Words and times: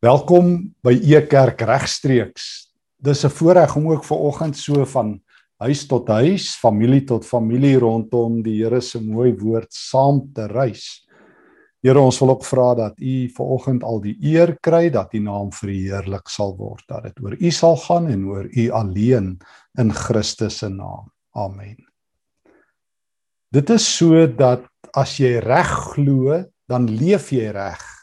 Welkom 0.00 0.70
by 0.80 0.94
Ekerk 0.96 1.60
regstreeks. 1.68 2.44
Dis 2.96 3.20
'n 3.24 3.28
voorreg 3.28 3.76
om 3.76 3.90
ook 3.92 4.04
ver 4.04 4.16
oggend 4.16 4.56
so 4.56 4.84
van 4.84 5.20
huis 5.60 5.86
tot 5.86 6.08
huis, 6.08 6.56
familie 6.56 7.04
tot 7.04 7.24
familie 7.24 7.76
rondom 7.78 8.42
die 8.42 8.64
Here 8.64 8.80
se 8.80 8.98
mooi 9.00 9.34
woord 9.36 9.68
saam 9.68 10.32
te 10.32 10.46
reis. 10.46 11.06
Here, 11.82 12.00
ons 12.00 12.18
wil 12.18 12.30
ook 12.30 12.44
vra 12.44 12.74
dat 12.74 12.94
U 12.98 13.28
ver 13.28 13.44
oggend 13.44 13.82
al 13.82 14.00
die 14.00 14.16
eer 14.22 14.56
kry 14.60 14.88
dat 14.90 15.12
U 15.12 15.18
naam 15.18 15.52
verheerlik 15.52 16.28
sal 16.28 16.56
word, 16.56 16.84
dat 16.88 17.02
dit 17.02 17.20
oor 17.22 17.36
U 17.38 17.50
sal 17.50 17.76
gaan 17.76 18.08
en 18.08 18.24
oor 18.24 18.48
U 18.56 18.70
alleen 18.70 19.38
in 19.78 19.92
Christus 19.92 20.58
se 20.58 20.68
naam. 20.68 21.12
Amen. 21.34 21.76
Dit 23.52 23.70
is 23.70 23.96
so 23.96 24.26
dat 24.26 24.64
as 24.94 25.18
jy 25.18 25.38
reg 25.38 25.92
glo, 25.92 26.44
dan 26.66 26.88
leef 26.88 27.32
jy 27.32 27.50
reg 27.52 27.99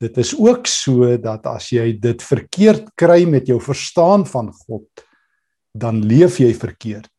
Dit 0.00 0.18
is 0.20 0.34
ook 0.36 0.66
so 0.68 1.16
dat 1.16 1.46
as 1.48 1.70
jy 1.72 1.94
dit 2.00 2.22
verkeerd 2.22 2.90
kry 3.00 3.24
met 3.28 3.48
jou 3.48 3.56
verstaan 3.62 4.26
van 4.28 4.50
God, 4.52 4.88
dan 5.72 6.02
leef 6.04 6.40
jy 6.40 6.52
verkeerd. 6.56 7.12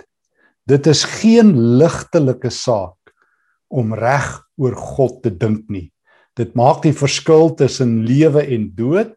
Dit 0.68 0.88
is 0.88 1.06
geen 1.22 1.54
ligtelike 1.80 2.52
saak 2.54 3.14
om 3.68 3.96
reg 3.98 4.28
oor 4.62 4.76
God 4.76 5.22
te 5.24 5.32
dink 5.32 5.66
nie. 5.74 5.90
Dit 6.38 6.54
maak 6.54 6.84
die 6.86 6.94
verskil 6.94 7.56
tussen 7.58 8.04
lewe 8.06 8.44
en 8.46 8.70
dood, 8.76 9.16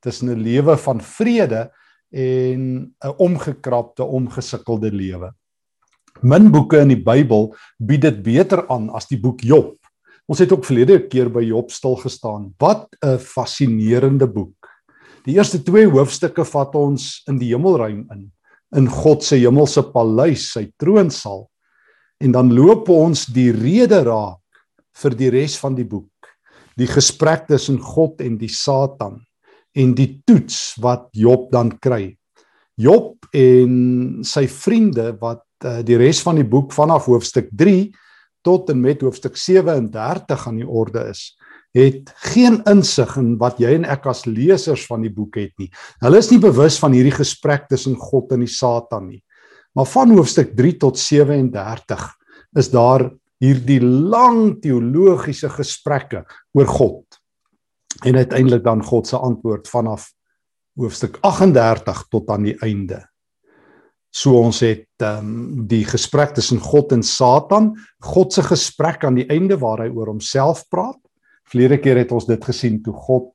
tussen 0.00 0.30
'n 0.30 0.42
lewe 0.42 0.76
van 0.76 1.00
vrede 1.00 1.70
en 2.10 2.94
'n 3.04 3.14
omgekrapte, 3.18 4.04
omgesukkelde 4.04 4.90
lewe. 4.90 5.32
Min 6.22 6.50
boeke 6.50 6.80
in 6.80 6.88
die 6.88 7.02
Bybel 7.02 7.54
bied 7.78 8.02
dit 8.02 8.22
beter 8.22 8.68
aan 8.68 8.90
as 8.90 9.08
die 9.08 9.20
boek 9.20 9.40
Job. 9.40 9.81
Ons 10.32 10.40
het 10.40 10.52
ook 10.54 10.64
verlede 10.64 10.96
keer 11.12 11.28
by 11.28 11.42
Job 11.44 11.68
stil 11.74 11.98
gestaan. 12.00 12.54
Wat 12.56 12.88
'n 13.04 13.18
fascinerende 13.18 14.26
boek. 14.26 14.56
Die 15.26 15.36
eerste 15.36 15.62
2 15.62 15.90
hoofstukke 15.92 16.44
vat 16.44 16.74
ons 16.74 17.22
in 17.28 17.38
die 17.38 17.52
hemelruim 17.52 18.08
in, 18.10 18.32
in 18.74 18.88
God 18.88 19.22
se 19.22 19.36
hemelse 19.36 19.82
paleis, 19.92 20.52
sy 20.52 20.72
troonsaal. 20.78 21.50
En 22.18 22.32
dan 22.32 22.52
loop 22.54 22.88
ons 22.88 23.26
die 23.26 23.52
rede 23.52 24.02
raak 24.02 24.40
vir 24.96 25.10
die 25.10 25.28
res 25.28 25.58
van 25.58 25.74
die 25.74 25.84
boek. 25.84 26.08
Die 26.76 26.88
gesprek 26.88 27.46
tussen 27.46 27.78
God 27.78 28.20
en 28.20 28.38
die 28.38 28.48
Satan 28.48 29.20
en 29.74 29.94
die 29.94 30.22
toets 30.24 30.78
wat 30.80 31.10
Job 31.12 31.52
dan 31.52 31.78
kry. 31.78 32.16
Job 32.76 33.26
en 33.34 34.24
sy 34.24 34.46
vriende 34.48 35.12
wat 35.20 35.44
uh, 35.64 35.82
die 35.82 35.96
res 35.96 36.22
van 36.22 36.36
die 36.36 36.48
boek 36.48 36.72
vanaf 36.72 37.04
hoofstuk 37.04 37.48
tot 38.46 38.70
en 38.70 38.80
met 38.82 39.02
hoofstuk 39.02 39.36
37 39.38 40.46
aan 40.48 40.60
die 40.60 40.68
orde 40.68 41.06
is, 41.10 41.32
het 41.72 42.12
geen 42.32 42.60
insig 42.68 43.14
in 43.16 43.36
wat 43.40 43.60
jy 43.62 43.72
en 43.78 43.86
ek 43.88 44.06
as 44.10 44.26
lesers 44.28 44.84
van 44.90 45.04
die 45.06 45.12
boek 45.12 45.38
het 45.40 45.54
nie. 45.60 45.70
Hulle 46.04 46.20
is 46.20 46.28
nie 46.30 46.40
bewus 46.42 46.76
van 46.82 46.92
hierdie 46.92 47.14
gesprek 47.16 47.68
tussen 47.70 47.96
God 47.96 48.34
en 48.36 48.44
die 48.44 48.50
Satan 48.50 49.08
nie. 49.08 49.22
Maar 49.72 49.88
van 49.88 50.12
hoofstuk 50.12 50.52
3 50.56 50.74
tot 50.82 51.00
37 51.00 52.04
is 52.60 52.68
daar 52.72 53.06
hierdie 53.42 53.80
lang 53.82 54.58
teologiese 54.62 55.48
gesprekke 55.50 56.26
oor 56.54 56.68
God. 56.68 57.20
En 58.04 58.16
uiteindelik 58.20 58.64
dan 58.64 58.84
God 58.84 59.08
se 59.08 59.16
antwoord 59.16 59.68
vanaf 59.68 60.10
hoofstuk 60.76 61.18
38 61.24 62.04
tot 62.12 62.30
aan 62.30 62.46
die 62.48 62.56
einde. 62.60 63.00
So 64.12 64.36
ons 64.36 64.60
het 64.60 65.00
ehm 65.00 65.24
um, 65.24 65.66
die 65.68 65.84
gesprek 65.88 66.34
tussen 66.36 66.60
God 66.60 66.92
en 66.92 67.02
Satan, 67.02 67.72
God 68.04 68.32
se 68.32 68.44
gesprek 68.44 69.06
aan 69.08 69.16
die 69.16 69.28
einde 69.32 69.56
waar 69.58 69.80
hy 69.80 69.88
oor 69.88 70.12
homself 70.12 70.66
praat. 70.68 71.00
Vlere 71.48 71.78
keer 71.80 72.02
het 72.02 72.12
ons 72.12 72.28
dit 72.28 72.44
gesien 72.44 72.82
toe 72.84 72.92
God 72.92 73.32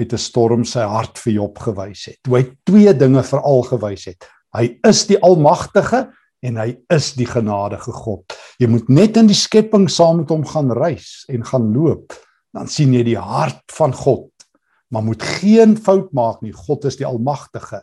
uit 0.00 0.12
'n 0.12 0.18
storm 0.18 0.64
sy 0.64 0.82
hart 0.82 1.18
vir 1.18 1.32
Job 1.32 1.58
gewys 1.58 2.06
het. 2.06 2.18
Toe 2.22 2.36
hy 2.36 2.44
twee 2.66 2.92
dinge 2.94 3.22
veral 3.22 3.62
gewys 3.62 4.04
het. 4.10 4.26
Hy 4.52 4.80
is 4.88 5.06
die 5.06 5.18
almagtige 5.22 6.10
en 6.42 6.56
hy 6.56 6.76
is 6.90 7.12
die 7.14 7.26
genadige 7.26 7.92
God. 7.92 8.24
Jy 8.58 8.66
moet 8.66 8.88
net 8.88 9.16
in 9.16 9.28
die 9.28 9.38
skepping 9.38 9.88
saam 9.88 10.22
met 10.22 10.30
hom 10.30 10.44
gaan 10.44 10.72
reis 10.72 11.24
en 11.28 11.44
gaan 11.44 11.72
loop, 11.72 12.12
dan 12.52 12.66
sien 12.66 12.92
jy 12.92 13.02
die 13.02 13.18
hart 13.18 13.62
van 13.76 13.92
God. 13.92 14.30
Maar 14.90 15.02
moet 15.02 15.22
geen 15.22 15.76
fout 15.76 16.12
maak 16.12 16.42
nie. 16.42 16.52
God 16.52 16.84
is 16.84 16.96
die 16.96 17.06
almagtige. 17.06 17.82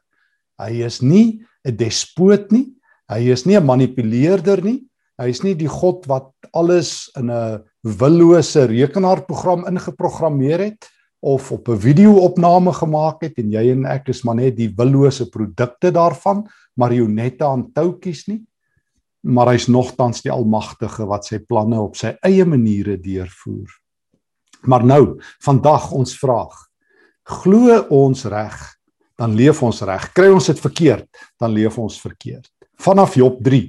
Hy 0.60 0.84
is 0.84 1.02
nie 1.02 1.46
'n 1.68 1.76
despoot 1.76 2.52
nie. 2.52 2.72
Hy 3.12 3.32
is 3.32 3.46
nie 3.46 3.58
'n 3.58 3.66
manipuleerder 3.66 4.64
nie. 4.64 4.88
Hy 5.18 5.30
is 5.30 5.44
nie 5.44 5.56
die 5.56 5.70
God 5.70 6.06
wat 6.08 6.32
alles 6.54 7.10
in 7.18 7.32
'n 7.32 7.64
willose 7.84 8.68
rekenaarprogram 8.68 9.66
ingeprogrammeer 9.68 10.60
het 10.60 10.90
of 11.22 11.52
op 11.52 11.70
'n 11.70 11.80
video-opname 11.80 12.74
gemaak 12.74 13.22
het 13.22 13.38
en 13.38 13.52
jy 13.52 13.72
en 13.72 13.86
ek 13.86 14.10
is 14.10 14.24
maar 14.24 14.36
net 14.36 14.56
die 14.56 14.74
willose 14.76 15.30
produkte 15.30 15.92
daarvan, 15.92 16.48
marionette 16.76 17.46
aan 17.46 17.72
toutjies 17.74 18.28
nie. 18.28 18.46
Maar 19.24 19.48
hy's 19.48 19.68
nogtans 19.68 20.22
die 20.22 20.32
almagtige 20.32 21.06
wat 21.06 21.26
sy 21.26 21.40
planne 21.40 21.82
op 21.82 21.96
sy 21.96 22.16
eie 22.22 22.46
maniere 22.46 22.98
deurvoer. 22.98 23.68
Maar 24.62 24.86
nou, 24.86 25.20
vandag 25.42 25.92
ons 25.92 26.18
vraag: 26.18 26.68
Glo 27.24 27.88
ons 27.90 28.26
reg 28.26 28.77
dan 29.18 29.36
leef 29.36 29.64
ons 29.66 29.82
reg. 29.82 30.12
Kry 30.14 30.30
ons 30.34 30.46
dit 30.46 30.60
verkeerd, 30.62 31.08
dan 31.42 31.54
leef 31.54 31.78
ons 31.82 32.02
verkeerd. 32.02 32.50
Vanaf 32.78 33.16
Job 33.18 33.42
3 33.44 33.64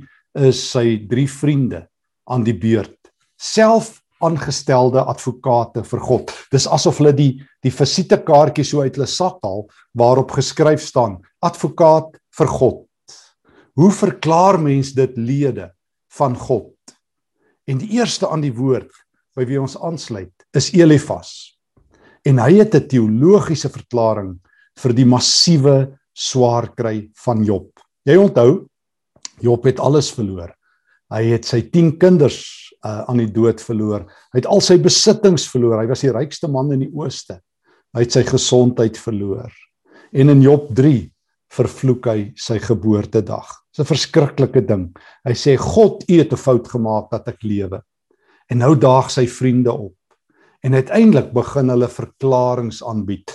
is 0.48 0.60
sy 0.70 0.98
drie 1.08 1.28
vriende 1.28 1.86
aan 2.28 2.44
die 2.44 2.56
beurt. 2.56 2.96
Self 3.40 3.96
aangestelde 4.24 5.04
advokate 5.06 5.84
vir 5.86 6.02
God. 6.02 6.32
Dis 6.52 6.66
asof 6.66 6.98
hulle 7.00 7.14
die 7.16 7.32
die 7.64 7.72
visitekaartjie 7.74 8.66
so 8.66 8.82
uit 8.82 8.96
hulle 8.98 9.08
sak 9.10 9.38
haal 9.46 9.64
waarop 9.98 10.34
geskryf 10.36 10.82
staan 10.82 11.18
advokaat 11.44 12.18
vir 12.38 12.50
God. 12.50 12.84
Hoe 13.78 13.90
verklaar 13.94 14.58
mens 14.60 14.92
dit 14.94 15.14
lede 15.16 15.70
van 16.18 16.34
God? 16.38 16.74
En 17.68 17.78
die 17.78 17.98
eerste 17.98 18.28
aan 18.28 18.42
die 18.42 18.54
woord 18.54 18.90
by 19.38 19.46
wie 19.46 19.60
ons 19.60 19.76
aansluit 19.78 20.34
is 20.56 20.72
Elifas. 20.74 21.54
En 22.26 22.40
hy 22.42 22.58
het 22.58 22.74
'n 22.74 22.88
teologiese 22.88 23.70
verklaring 23.70 24.38
vir 24.78 24.94
die 24.94 25.06
massiewe 25.08 25.76
swaar 26.14 26.70
kry 26.76 27.08
van 27.24 27.44
Job. 27.46 27.70
Jy 28.06 28.16
onthou 28.18 28.66
Job 29.42 29.66
het 29.68 29.78
alles 29.78 30.10
verloor. 30.14 30.50
Hy 31.14 31.22
het 31.30 31.46
sy 31.48 31.62
10 31.72 31.94
kinders 32.00 32.40
uh, 32.84 33.04
aan 33.08 33.22
die 33.22 33.30
dood 33.32 33.62
verloor. 33.62 34.04
Hy 34.32 34.40
het 34.40 34.48
al 34.50 34.62
sy 34.64 34.76
besittings 34.82 35.46
verloor. 35.48 35.78
Hy 35.80 35.88
was 35.90 36.02
die 36.04 36.12
rykste 36.14 36.50
man 36.50 36.72
in 36.74 36.82
die 36.84 36.90
ooste. 36.92 37.38
Hy 37.96 38.04
het 38.04 38.16
sy 38.18 38.24
gesondheid 38.28 38.98
verloor. 39.00 39.52
En 40.12 40.34
in 40.34 40.42
Job 40.44 40.68
3 40.76 41.06
vervloek 41.54 42.10
hy 42.10 42.18
sy 42.36 42.58
geboortedag. 42.60 43.48
Dis 43.72 43.80
'n 43.84 43.88
verskriklike 43.88 44.66
ding. 44.66 44.90
Hy 45.24 45.32
sê 45.32 45.56
God, 45.56 46.04
U 46.08 46.18
het 46.18 46.32
'n 46.32 46.36
fout 46.36 46.68
gemaak 46.68 47.10
dat 47.10 47.28
ek 47.28 47.42
lewe. 47.42 47.80
En 48.50 48.58
nou 48.58 48.74
daag 48.74 49.10
sy 49.10 49.26
vriende 49.26 49.72
op. 49.72 49.94
En 50.62 50.74
uiteindelik 50.74 51.32
begin 51.32 51.68
hulle 51.68 51.88
verklaringe 51.88 52.84
aanbied 52.84 53.30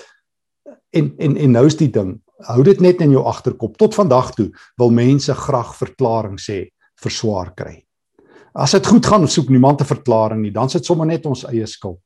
En 0.93 1.13
en 1.17 1.37
en 1.37 1.51
nou 1.51 1.65
is 1.65 1.77
die 1.77 1.89
ding, 1.89 2.19
hou 2.47 2.63
dit 2.63 2.81
net 2.81 3.01
in 3.01 3.11
jou 3.15 3.23
agterkop. 3.25 3.77
Tot 3.77 3.95
vandag 3.95 4.33
toe 4.37 4.49
wil 4.77 4.93
mense 4.93 5.33
graag 5.33 5.73
verklaring 5.77 6.37
sê 6.41 6.67
vir 7.03 7.11
swaar 7.11 7.53
kry. 7.57 7.79
As 8.53 8.75
dit 8.75 8.85
goed 8.85 9.05
gaan, 9.05 9.27
soek 9.27 9.49
niemand 9.49 9.81
'n 9.81 9.85
verklaring 9.85 10.41
nie, 10.41 10.51
dan 10.51 10.65
is 10.65 10.73
dit 10.73 10.85
sommer 10.85 11.07
net 11.07 11.25
ons 11.25 11.45
eie 11.45 11.65
skuld. 11.65 12.01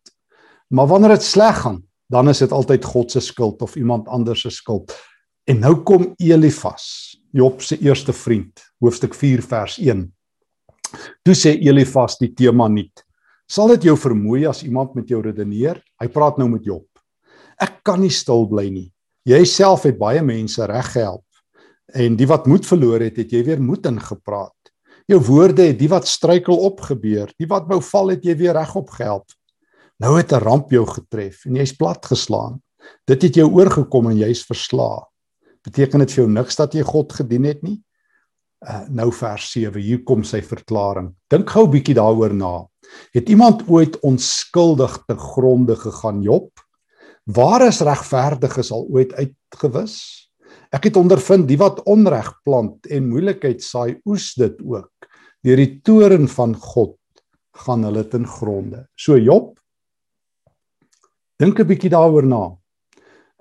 Maar 0.70 0.88
wanneer 0.88 1.10
dit 1.10 1.24
sleg 1.24 1.62
gaan, 1.62 1.84
dan 2.10 2.30
is 2.30 2.40
dit 2.40 2.52
altyd 2.52 2.86
God 2.86 3.12
se 3.12 3.20
skuld 3.20 3.62
of 3.62 3.76
iemand 3.76 4.08
anders 4.08 4.42
se 4.42 4.50
skuld. 4.50 4.96
En 5.48 5.60
nou 5.60 5.76
kom 5.84 6.14
Elifas, 6.18 7.18
Job 7.32 7.62
se 7.62 7.78
eerste 7.80 8.14
vriend, 8.14 8.64
hoofstuk 8.80 9.14
4 9.14 9.42
vers 9.42 9.78
1. 9.78 10.14
Toe 11.24 11.36
sê 11.36 11.56
Elifas 11.60 12.18
die 12.18 12.34
tema 12.34 12.68
nie. 12.68 12.92
Sal 13.48 13.68
dit 13.68 13.84
jou 13.84 13.98
vermoei 13.98 14.46
as 14.48 14.64
iemand 14.64 14.96
met 14.96 15.08
jou 15.08 15.22
redeneer? 15.22 15.84
Hy 16.00 16.08
praat 16.08 16.38
nou 16.38 16.50
met 16.50 16.66
Job. 16.66 16.86
Ek 17.62 17.82
kan 17.84 18.02
nie 18.02 18.14
stil 18.14 18.46
bly 18.50 18.70
nie. 18.70 18.92
Jy 19.28 19.44
self 19.46 19.84
het 19.84 19.98
baie 19.98 20.22
mense 20.24 20.66
reggehelp. 20.66 21.26
En 21.96 22.16
die 22.20 22.28
wat 22.28 22.48
moed 22.48 22.66
verloor 22.68 23.02
het, 23.02 23.18
het 23.18 23.32
jy 23.32 23.44
weer 23.48 23.62
moed 23.64 23.86
ingepraat. 23.86 24.54
Jou 25.08 25.20
woorde 25.24 25.70
het 25.70 25.78
die 25.80 25.90
wat 25.90 26.08
struikel 26.08 26.60
opgebeur, 26.68 27.32
die 27.40 27.48
wat 27.48 27.68
wou 27.70 27.80
val 27.82 28.12
het 28.12 28.26
jy 28.28 28.36
weer 28.36 28.58
regop 28.58 28.92
gehelp. 28.92 29.32
Nou 30.00 30.18
het 30.18 30.34
'n 30.34 30.44
ramp 30.44 30.72
jou 30.72 30.86
getref 30.86 31.46
en 31.46 31.56
jy's 31.56 31.74
plat 31.74 32.06
geslaan. 32.06 32.62
Dit 33.08 33.22
het 33.22 33.36
jou 33.36 33.48
oorgekom 33.50 34.10
en 34.10 34.18
jy's 34.18 34.44
verslaa. 34.46 35.08
Beteken 35.64 36.00
dit 36.00 36.12
vir 36.12 36.24
jou 36.24 36.32
niks 36.32 36.56
dat 36.56 36.74
jy 36.74 36.84
God 36.84 37.14
gedien 37.14 37.44
het 37.44 37.64
nie? 37.64 37.82
Uh, 38.68 38.88
nou 38.90 39.12
vers 39.12 39.52
7, 39.52 39.82
hier 39.82 40.04
kom 40.04 40.24
sy 40.24 40.42
verklaring. 40.42 41.16
Dink 41.30 41.50
gou 41.50 41.66
'n 41.66 41.72
bietjie 41.72 41.96
daaroor 41.96 42.34
na. 42.34 42.68
Het 43.14 43.30
iemand 43.30 43.68
ooit 43.68 44.00
onskuldig 44.00 45.04
te 45.08 45.16
gronde 45.16 45.76
gegaan, 45.76 46.22
Job? 46.22 46.50
Waar 47.28 47.66
is 47.68 47.82
regverdiges 47.84 48.72
al 48.72 48.86
ooit 48.88 49.12
uitgewis? 49.14 49.96
Ek 50.72 50.88
het 50.88 51.00
ondervind 51.00 51.48
die 51.50 51.58
wat 51.60 51.82
onreg 51.88 52.30
plant 52.48 52.88
en 52.88 53.10
moeilikheid 53.12 53.60
saai, 53.64 53.98
oes 54.08 54.32
dit 54.40 54.62
ook. 54.64 55.10
Deur 55.44 55.60
die 55.60 55.74
toren 55.84 56.28
van 56.32 56.54
God 56.56 56.96
gaan 57.66 57.84
hulle 57.84 58.06
ten 58.08 58.28
gronde. 58.28 58.86
So 58.96 59.18
Job, 59.20 59.58
dink 61.40 61.60
'n 61.60 61.68
bietjie 61.68 61.92
daaroor 61.92 62.26
na. 62.26 62.56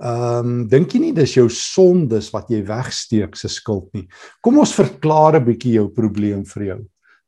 Ehm 0.02 0.46
um, 0.46 0.68
dink 0.68 0.92
jy 0.92 1.00
nie 1.00 1.14
dis 1.14 1.36
jou 1.36 1.48
sondes 1.48 2.32
wat 2.34 2.50
jy 2.50 2.62
wegsteek 2.66 3.36
se 3.36 3.48
skuld 3.48 3.88
nie. 3.94 4.08
Kom 4.42 4.58
ons 4.58 4.74
verklaar 4.74 5.38
'n 5.38 5.44
bietjie 5.44 5.78
jou 5.78 5.88
probleem 5.88 6.44
vir 6.44 6.64
jou. 6.64 6.80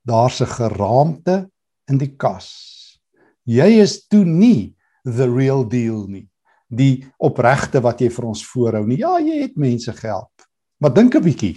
Daar's 0.05 0.41
'n 0.41 0.47
geraamte 0.47 1.51
in 1.89 1.99
die 1.99 2.17
kas. 2.17 2.99
Jy 3.47 3.81
is 3.81 4.07
toe 4.09 4.25
nie 4.25 4.75
the 5.05 5.31
real 5.31 5.65
deal 5.65 6.07
nie. 6.09 6.29
Die 6.69 7.07
opregte 7.19 7.81
wat 7.81 8.01
jy 8.01 8.11
vir 8.13 8.25
ons 8.25 8.45
voorhou 8.45 8.87
nie. 8.87 8.99
Ja, 9.01 9.19
jy 9.19 9.43
het 9.43 9.57
mense 9.57 9.93
gehelp. 9.93 10.33
Maar 10.81 10.95
dink 10.95 11.15
'n 11.15 11.23
bietjie. 11.23 11.57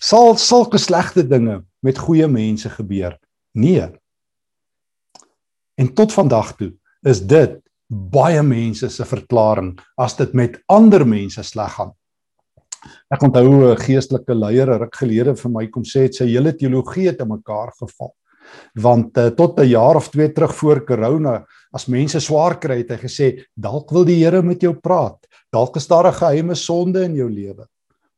Sal 0.00 0.36
sulke 0.36 0.78
slegte 0.78 1.22
dinge 1.22 1.64
met 1.82 1.98
goeie 1.98 2.28
mense 2.28 2.68
gebeur? 2.68 3.18
Nee. 3.52 3.88
En 5.76 5.94
tot 5.94 6.12
vandag 6.12 6.56
toe 6.56 6.72
is 7.02 7.20
dit 7.20 7.60
baie 7.90 8.42
mense 8.42 8.88
se 8.88 9.04
verklaring 9.04 9.78
as 9.98 10.16
dit 10.16 10.32
met 10.32 10.60
ander 10.68 11.06
mense 11.06 11.42
sleg 11.42 11.72
gaan. 11.74 11.92
Ek 13.12 13.22
onthou 13.22 13.72
'n 13.72 13.76
geestelike 13.76 14.34
leier 14.34 14.66
ruk 14.78 14.94
gelede 14.94 15.36
vir 15.36 15.50
my 15.50 15.66
kom 15.66 15.82
sê 15.82 16.06
het 16.06 16.14
sy 16.14 16.26
hele 16.26 16.52
teologie 16.52 17.08
het 17.08 17.20
in 17.20 17.28
mekaar 17.28 17.72
geval. 17.76 18.14
Want 18.74 19.18
uh, 19.18 19.28
tot 19.30 19.60
'n 19.60 19.68
jaar 19.68 19.96
of 19.96 20.08
2 20.08 20.32
terug 20.32 20.54
voor 20.54 20.84
corona, 20.86 21.44
as 21.72 21.86
mense 21.86 22.20
swaar 22.20 22.58
kry 22.60 22.80
het 22.82 22.90
hy 22.90 23.00
gesê 23.06 23.26
dalk 23.56 23.92
wil 23.92 24.04
die 24.04 24.18
Here 24.22 24.42
met 24.42 24.62
jou 24.62 24.74
praat. 24.74 25.18
Dalk 25.52 25.76
is 25.76 25.86
daar 25.86 26.06
'n 26.06 26.12
geheime 26.12 26.54
sonde 26.54 27.04
in 27.04 27.14
jou 27.14 27.28
lewe. 27.28 27.66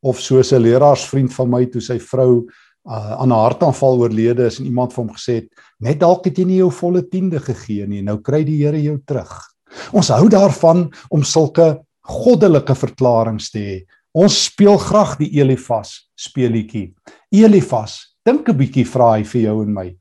Of 0.02 0.20
soos 0.20 0.52
'n 0.52 0.62
leraarsvriend 0.62 1.32
van 1.32 1.50
my 1.50 1.66
toe 1.66 1.80
sy 1.80 1.98
vrou 1.98 2.46
uh, 2.86 3.12
aan 3.20 3.28
'n 3.28 3.44
hartaanval 3.44 3.98
oorlede 3.98 4.46
is 4.46 4.58
en 4.58 4.66
iemand 4.66 4.92
vir 4.92 5.04
hom 5.04 5.14
gesê 5.14 5.34
het 5.34 5.48
net 5.80 6.00
dalk 6.00 6.24
het 6.24 6.38
jy 6.38 6.44
nie 6.44 6.58
jou 6.58 6.70
volle 6.70 7.02
tiende 7.08 7.40
gegee 7.40 7.86
nie, 7.86 8.02
nou 8.02 8.18
kry 8.18 8.44
die 8.44 8.64
Here 8.64 8.82
jou 8.82 8.98
terug. 9.06 9.52
Ons 9.92 10.08
hou 10.08 10.28
daarvan 10.28 10.90
om 11.10 11.22
sulke 11.22 11.82
goddelike 12.02 12.74
verklaringe 12.74 13.50
te 13.52 13.58
hê. 13.58 13.84
Ons 14.14 14.44
speel 14.44 14.76
graag 14.78 15.16
die 15.18 15.30
Elifas 15.40 16.08
speelietjie. 16.16 16.92
Elifas, 17.32 18.16
dink 18.24 18.48
'n 18.48 18.56
bietjie 18.56 18.84
vra 18.84 19.16
hy 19.16 19.24
vir 19.24 19.42
jou 19.42 19.62
en 19.62 19.72
my. 19.72 19.96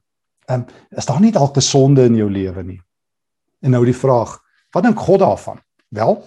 Ehm 0.50 0.59
um, 0.62 0.65
is 0.97 1.06
daar 1.06 1.21
nie 1.21 1.31
dalk 1.31 1.57
'n 1.57 1.62
sonde 1.62 2.06
in 2.06 2.15
jou 2.15 2.30
lewe 2.30 2.63
nie? 2.63 2.81
En 3.61 3.71
nou 3.71 3.83
die 3.85 3.97
vraag, 3.97 4.37
wat 4.73 4.83
dink 4.83 4.99
God 4.99 5.19
daarvan? 5.19 5.59
Wel, 5.89 6.17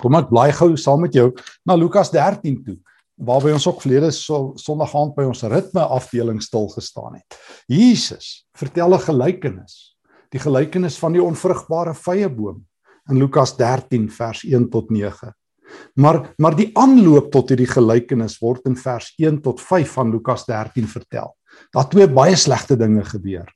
kom 0.00 0.14
ek 0.18 0.28
bly 0.30 0.50
gou 0.52 0.76
saam 0.76 1.00
met 1.04 1.14
jou 1.16 1.30
na 1.64 1.76
Lukas 1.76 2.10
13 2.14 2.62
toe 2.64 2.78
waarby 3.16 3.54
ons 3.56 3.64
ook 3.64 3.80
verlede 3.80 4.10
Sondag 4.12 4.92
aand 4.92 5.14
by 5.16 5.24
ons 5.24 5.40
ritme 5.48 5.80
afdeling 5.80 6.42
stil 6.44 6.68
gestaan 6.68 7.16
het. 7.16 7.38
Jesus 7.66 8.46
vertel 8.56 8.92
'n 8.94 9.06
gelykenis 9.08 9.96
die 10.30 10.40
gelykenis 10.42 10.98
van 10.98 11.12
die 11.12 11.22
onvrugbare 11.22 11.94
vyeboom 11.94 12.64
in 13.10 13.18
Lukas 13.18 13.56
13 13.56 14.10
vers 14.10 14.44
1 14.44 14.70
tot 14.70 14.90
9. 14.90 15.32
Maar 15.94 16.34
maar 16.38 16.56
die 16.56 16.70
aanloop 16.74 17.30
tot 17.32 17.48
hierdie 17.48 17.70
gelykenis 17.70 18.38
word 18.38 18.66
in 18.66 18.76
vers 18.76 19.12
1 19.18 19.40
tot 19.42 19.60
5 19.60 19.92
van 19.98 20.10
Lukas 20.10 20.44
13 20.46 20.86
vertel. 20.88 21.36
Daar 21.72 21.88
twee 21.88 22.08
baie 22.08 22.36
slegte 22.36 22.76
dinge 22.76 23.04
gebeur. 23.04 23.46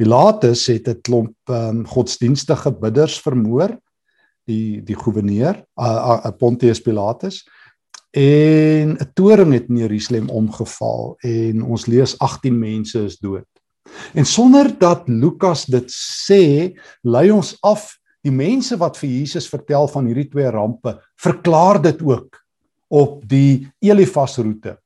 Pilatus 0.00 0.66
het 0.72 0.88
'n 0.88 1.00
klomp 1.04 1.36
um, 1.50 1.84
godsdienstige 1.86 2.72
bidders 2.72 3.20
vermoor, 3.20 3.76
die 4.48 4.80
die 4.82 4.96
goewerneur, 4.96 5.60
uh, 5.76 6.20
uh, 6.24 6.32
Pontius 6.38 6.80
Pilatus 6.80 7.44
en 8.10 8.96
'n 8.96 9.10
toring 9.14 9.52
het 9.52 9.68
in 9.68 9.76
Jerusalem 9.76 10.28
omgeval 10.28 11.16
en 11.20 11.62
ons 11.62 11.86
lees 11.86 12.18
18 12.18 12.58
mense 12.58 13.04
is 13.04 13.18
dood. 13.18 13.46
En 14.14 14.24
sonder 14.24 14.78
dat 14.78 15.08
Lukas 15.08 15.64
dit 15.64 15.90
sê, 15.90 16.74
lei 17.02 17.30
ons 17.30 17.56
af 17.62 17.98
die 18.22 18.32
mense 18.32 18.76
wat 18.76 18.98
vir 18.98 19.08
Jesus 19.10 19.48
vertel 19.48 19.88
van 19.88 20.06
hierdie 20.06 20.28
twee 20.28 20.50
rampe, 20.50 20.98
verklaar 21.16 21.82
dit 21.82 22.02
ook 22.02 22.36
op 22.88 23.28
die 23.28 23.68
Elifas 23.78 24.36
roete. 24.36 24.78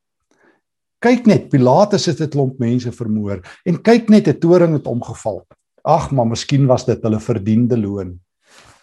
Kyk 1.05 1.27
net, 1.29 1.51
Pilatus 1.53 2.07
het 2.09 2.23
'n 2.25 2.33
klomp 2.33 2.59
mense 2.59 2.91
vermoor 2.93 3.43
en 3.69 3.83
kyk 3.83 4.09
net 4.09 4.29
'n 4.29 4.41
toring 4.41 4.73
het 4.73 4.87
omgeval. 4.87 5.45
Ag, 5.85 6.11
maar 6.13 6.27
miskien 6.27 6.67
was 6.67 6.87
dit 6.87 7.03
hulle 7.03 7.21
verdiende 7.21 7.77
loon. 7.77 8.21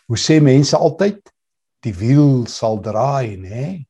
Hoe 0.07 0.17
sê 0.17 0.41
mense 0.41 0.77
altyd? 0.77 1.17
Die 1.81 1.93
wiel 1.93 2.45
sal 2.45 2.77
draai, 2.79 3.37
nê? 3.37 3.85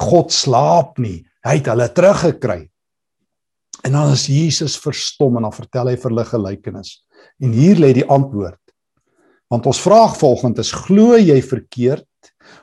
God 0.00 0.32
slaap 0.32 0.98
nie. 0.98 1.26
Hy 1.44 1.58
het 1.58 1.66
hulle 1.66 1.88
teruggekry. 1.92 2.70
En 3.84 3.92
dan 3.92 4.12
is 4.12 4.26
Jesus 4.26 4.78
verstom 4.80 5.36
en 5.36 5.42
dan 5.42 5.52
vertel 5.52 5.90
hy 5.92 5.96
vir 5.96 6.10
hulle 6.10 6.24
gelykenis. 6.24 7.04
En 7.42 7.52
hier 7.52 7.76
lê 7.76 7.92
die 7.92 8.08
antwoord. 8.08 8.60
Want 9.50 9.66
ons 9.66 9.80
vraag 9.80 10.16
volgend 10.16 10.58
is 10.58 10.72
glo 10.72 11.18
jy 11.18 11.42
verkeerd 11.42 12.08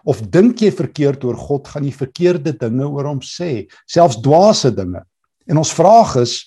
of 0.04 0.22
dink 0.34 0.62
jy 0.62 0.72
verkeerd 0.74 1.24
oor 1.24 1.38
God 1.38 1.68
gaan 1.68 1.86
jy 1.86 1.94
verkeerde 1.94 2.54
dinge 2.58 2.88
oor 2.88 3.06
hom 3.06 3.22
sê, 3.22 3.68
selfs 3.86 4.18
dwaase 4.22 4.72
dinge. 4.74 5.04
En 5.52 5.60
ons 5.60 5.76
vraag 5.76 6.16
is 6.24 6.40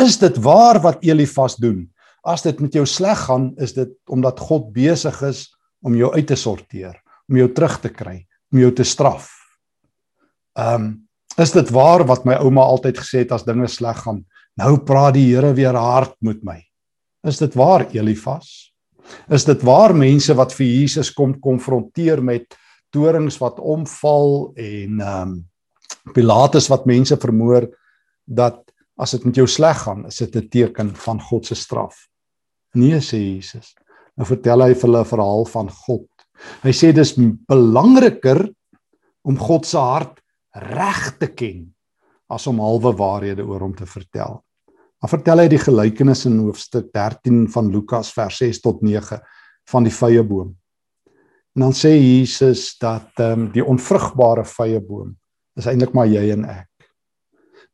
is 0.00 0.16
dit 0.16 0.36
waar 0.40 0.78
wat 0.80 1.02
Elifas 1.04 1.58
doen? 1.60 1.84
As 2.24 2.44
dit 2.46 2.60
met 2.64 2.72
jou 2.72 2.86
sleg 2.88 3.26
gaan, 3.26 3.50
is 3.60 3.74
dit 3.76 3.90
omdat 4.08 4.40
God 4.40 4.70
besig 4.72 5.18
is 5.26 5.50
om 5.84 5.92
jou 5.98 6.08
uit 6.14 6.26
te 6.30 6.38
sorteer, 6.38 6.94
om 7.28 7.36
jou 7.36 7.48
terug 7.52 7.74
te 7.82 7.90
kry, 7.92 8.22
om 8.54 8.62
jou 8.62 8.70
te 8.72 8.86
straf. 8.88 9.28
Ehm 10.56 10.74
um, 10.74 10.92
Is 11.40 11.54
dit 11.54 11.70
waar 11.72 12.02
wat 12.04 12.26
my 12.28 12.34
ouma 12.44 12.60
altyd 12.60 12.98
gesê 13.00 13.22
het 13.22 13.30
as 13.32 13.46
dinge 13.46 13.64
sleg 13.72 14.02
gaan? 14.04 14.18
Nou 14.60 14.74
praat 14.84 15.14
die 15.16 15.30
Here 15.30 15.54
weer 15.56 15.76
hard 15.80 16.12
met 16.20 16.42
my. 16.44 16.58
Is 17.24 17.38
dit 17.40 17.54
waar 17.56 17.86
Elifas? 17.88 18.74
Is 19.32 19.46
dit 19.48 19.62
waar 19.64 19.94
mense 19.96 20.34
wat 20.36 20.52
vir 20.52 20.66
Jesus 20.66 21.08
kom 21.16 21.32
konfronteer 21.40 22.20
met 22.20 22.52
torings 22.92 23.40
wat 23.40 23.60
omval 23.60 24.52
en 24.56 25.00
ehm 25.00 25.22
um, 25.22 25.40
Pilatus 26.12 26.66
wat 26.66 26.84
mense 26.84 27.14
vermoor 27.16 27.68
dat 28.34 28.62
as 29.00 29.14
dit 29.16 29.24
met 29.24 29.38
jou 29.40 29.46
sleg 29.48 29.84
gaan, 29.84 30.06
is 30.06 30.16
dit 30.16 30.36
'n 30.36 30.48
teken 30.48 30.94
van 30.96 31.20
God 31.20 31.46
se 31.46 31.54
straf? 31.54 32.08
Nee 32.74 33.00
sê 33.00 33.18
Jesus. 33.18 33.74
Nou 34.16 34.26
vertel 34.26 34.62
hy 34.62 34.74
vir 34.74 34.88
hulle 34.88 35.00
'n 35.00 35.12
verhaal 35.12 35.44
van 35.44 35.70
God. 35.70 36.08
Hy 36.62 36.72
sê 36.72 36.92
dis 36.92 37.14
belangriker 37.48 38.48
om 39.24 39.38
God 39.38 39.66
se 39.66 39.78
hart 39.78 40.20
reg 40.52 41.18
te 41.18 41.28
ken 41.28 41.74
as 42.28 42.46
om 42.46 42.60
halwe 42.60 42.92
waarhede 42.96 43.44
oor 43.44 43.60
hom 43.60 43.74
te 43.74 43.86
vertel. 43.86 44.42
Dan 45.02 45.10
vertel 45.10 45.42
hy 45.42 45.48
die 45.48 45.58
gelykenis 45.58 46.26
in 46.26 46.38
hoofstuk 46.38 46.92
13 46.92 47.48
van 47.50 47.70
Lukas 47.70 48.12
vers 48.12 48.38
6 48.38 48.60
tot 48.60 48.82
9 48.82 49.20
van 49.70 49.82
die 49.82 49.94
vrye 49.94 50.22
boom. 50.22 50.52
En 51.56 51.66
dan 51.66 51.74
sê 51.76 51.92
Jesus 51.98 52.78
dat 52.80 53.10
ehm 53.20 53.32
um, 53.32 53.48
die 53.52 53.64
onvrugbare 53.64 54.44
vrye 54.44 54.80
boom 54.80 55.16
is 55.58 55.66
eintlik 55.68 55.92
maar 55.92 56.08
jy 56.08 56.30
en 56.32 56.46
ek. 56.48 56.71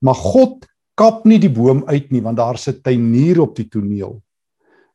Maar 0.04 0.18
God 0.18 0.66
kap 0.98 1.24
nie 1.26 1.38
die 1.42 1.52
boom 1.52 1.84
uit 1.86 2.10
nie 2.14 2.22
want 2.24 2.38
daar 2.38 2.58
sit 2.58 2.82
tuinier 2.82 3.40
op 3.42 3.56
die 3.56 3.68
toneel. 3.70 4.18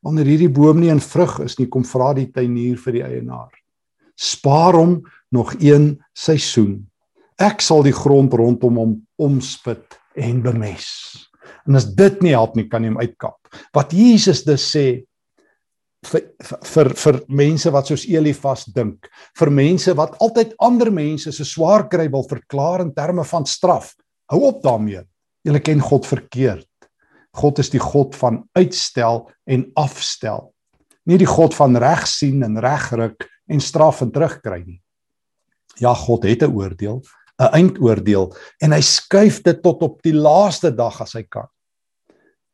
Wanneer 0.04 0.34
hierdie 0.34 0.52
boom 0.52 0.82
nie 0.84 0.92
in 0.92 1.04
vrug 1.04 1.40
is 1.46 1.56
nie, 1.60 1.70
kom 1.72 1.86
vra 1.88 2.12
die 2.18 2.28
tuinier 2.32 2.80
vir 2.80 2.98
die 2.98 3.06
eienaar. 3.08 3.52
Spaar 4.20 4.76
hom 4.76 4.98
nog 5.32 5.56
een 5.60 5.96
seisoen 6.14 6.82
ek 7.42 7.64
sal 7.64 7.84
die 7.86 7.96
grond 7.96 8.34
rondom 8.38 8.78
hom 8.78 8.94
omspit 9.22 9.98
en 10.20 10.42
bemes. 10.44 10.90
En 11.68 11.80
as 11.80 11.88
dit 11.96 12.22
nie 12.24 12.36
help 12.36 12.56
nie, 12.58 12.68
kan 12.70 12.84
jy 12.84 12.92
hom 12.92 13.02
uitkap. 13.02 13.40
Wat 13.76 13.94
Jesus 13.96 14.44
dus 14.48 14.66
sê 14.74 15.04
vir 16.04 16.26
vir 16.68 16.90
vir 17.00 17.20
mense 17.32 17.72
wat 17.72 17.88
soos 17.88 18.04
Elifas 18.12 18.66
dink, 18.76 19.08
vir 19.40 19.52
mense 19.56 19.94
wat 19.96 20.18
altyd 20.24 20.52
ander 20.60 20.92
mense 20.92 21.32
se 21.32 21.46
swaar 21.48 21.88
kry 21.90 22.10
wil 22.12 22.26
verklaar 22.28 22.84
in 22.84 22.92
terme 22.96 23.24
van 23.24 23.48
straf. 23.48 23.94
Hou 24.32 24.42
op 24.48 24.62
daarmee. 24.64 25.04
Jy 25.44 25.60
ken 25.60 25.82
God 25.84 26.08
verkeerd. 26.08 26.70
God 27.34 27.60
is 27.60 27.72
die 27.74 27.82
God 27.82 28.16
van 28.16 28.44
uitstel 28.54 29.26
en 29.50 29.66
afstel. 29.80 30.52
Nie 31.10 31.18
die 31.20 31.28
God 31.28 31.56
van 31.58 31.76
reg 31.82 32.06
sien 32.08 32.44
en 32.46 32.60
regruk 32.62 33.26
en 33.52 33.60
straf 33.60 34.04
en 34.06 34.12
terugkry 34.14 34.62
nie. 34.64 34.80
Ja, 35.82 35.94
God 35.94 36.24
het 36.24 36.44
'n 36.44 36.54
oordeel, 36.54 37.02
'n 37.40 37.54
eindoordeel 37.54 38.34
en 38.62 38.72
hy 38.72 38.82
skuif 38.82 39.42
dit 39.42 39.62
tot 39.64 39.82
op 39.82 40.02
die 40.02 40.14
laaste 40.14 40.72
dag 40.72 41.02
as 41.02 41.14
hy 41.14 41.24
kan. 41.24 41.48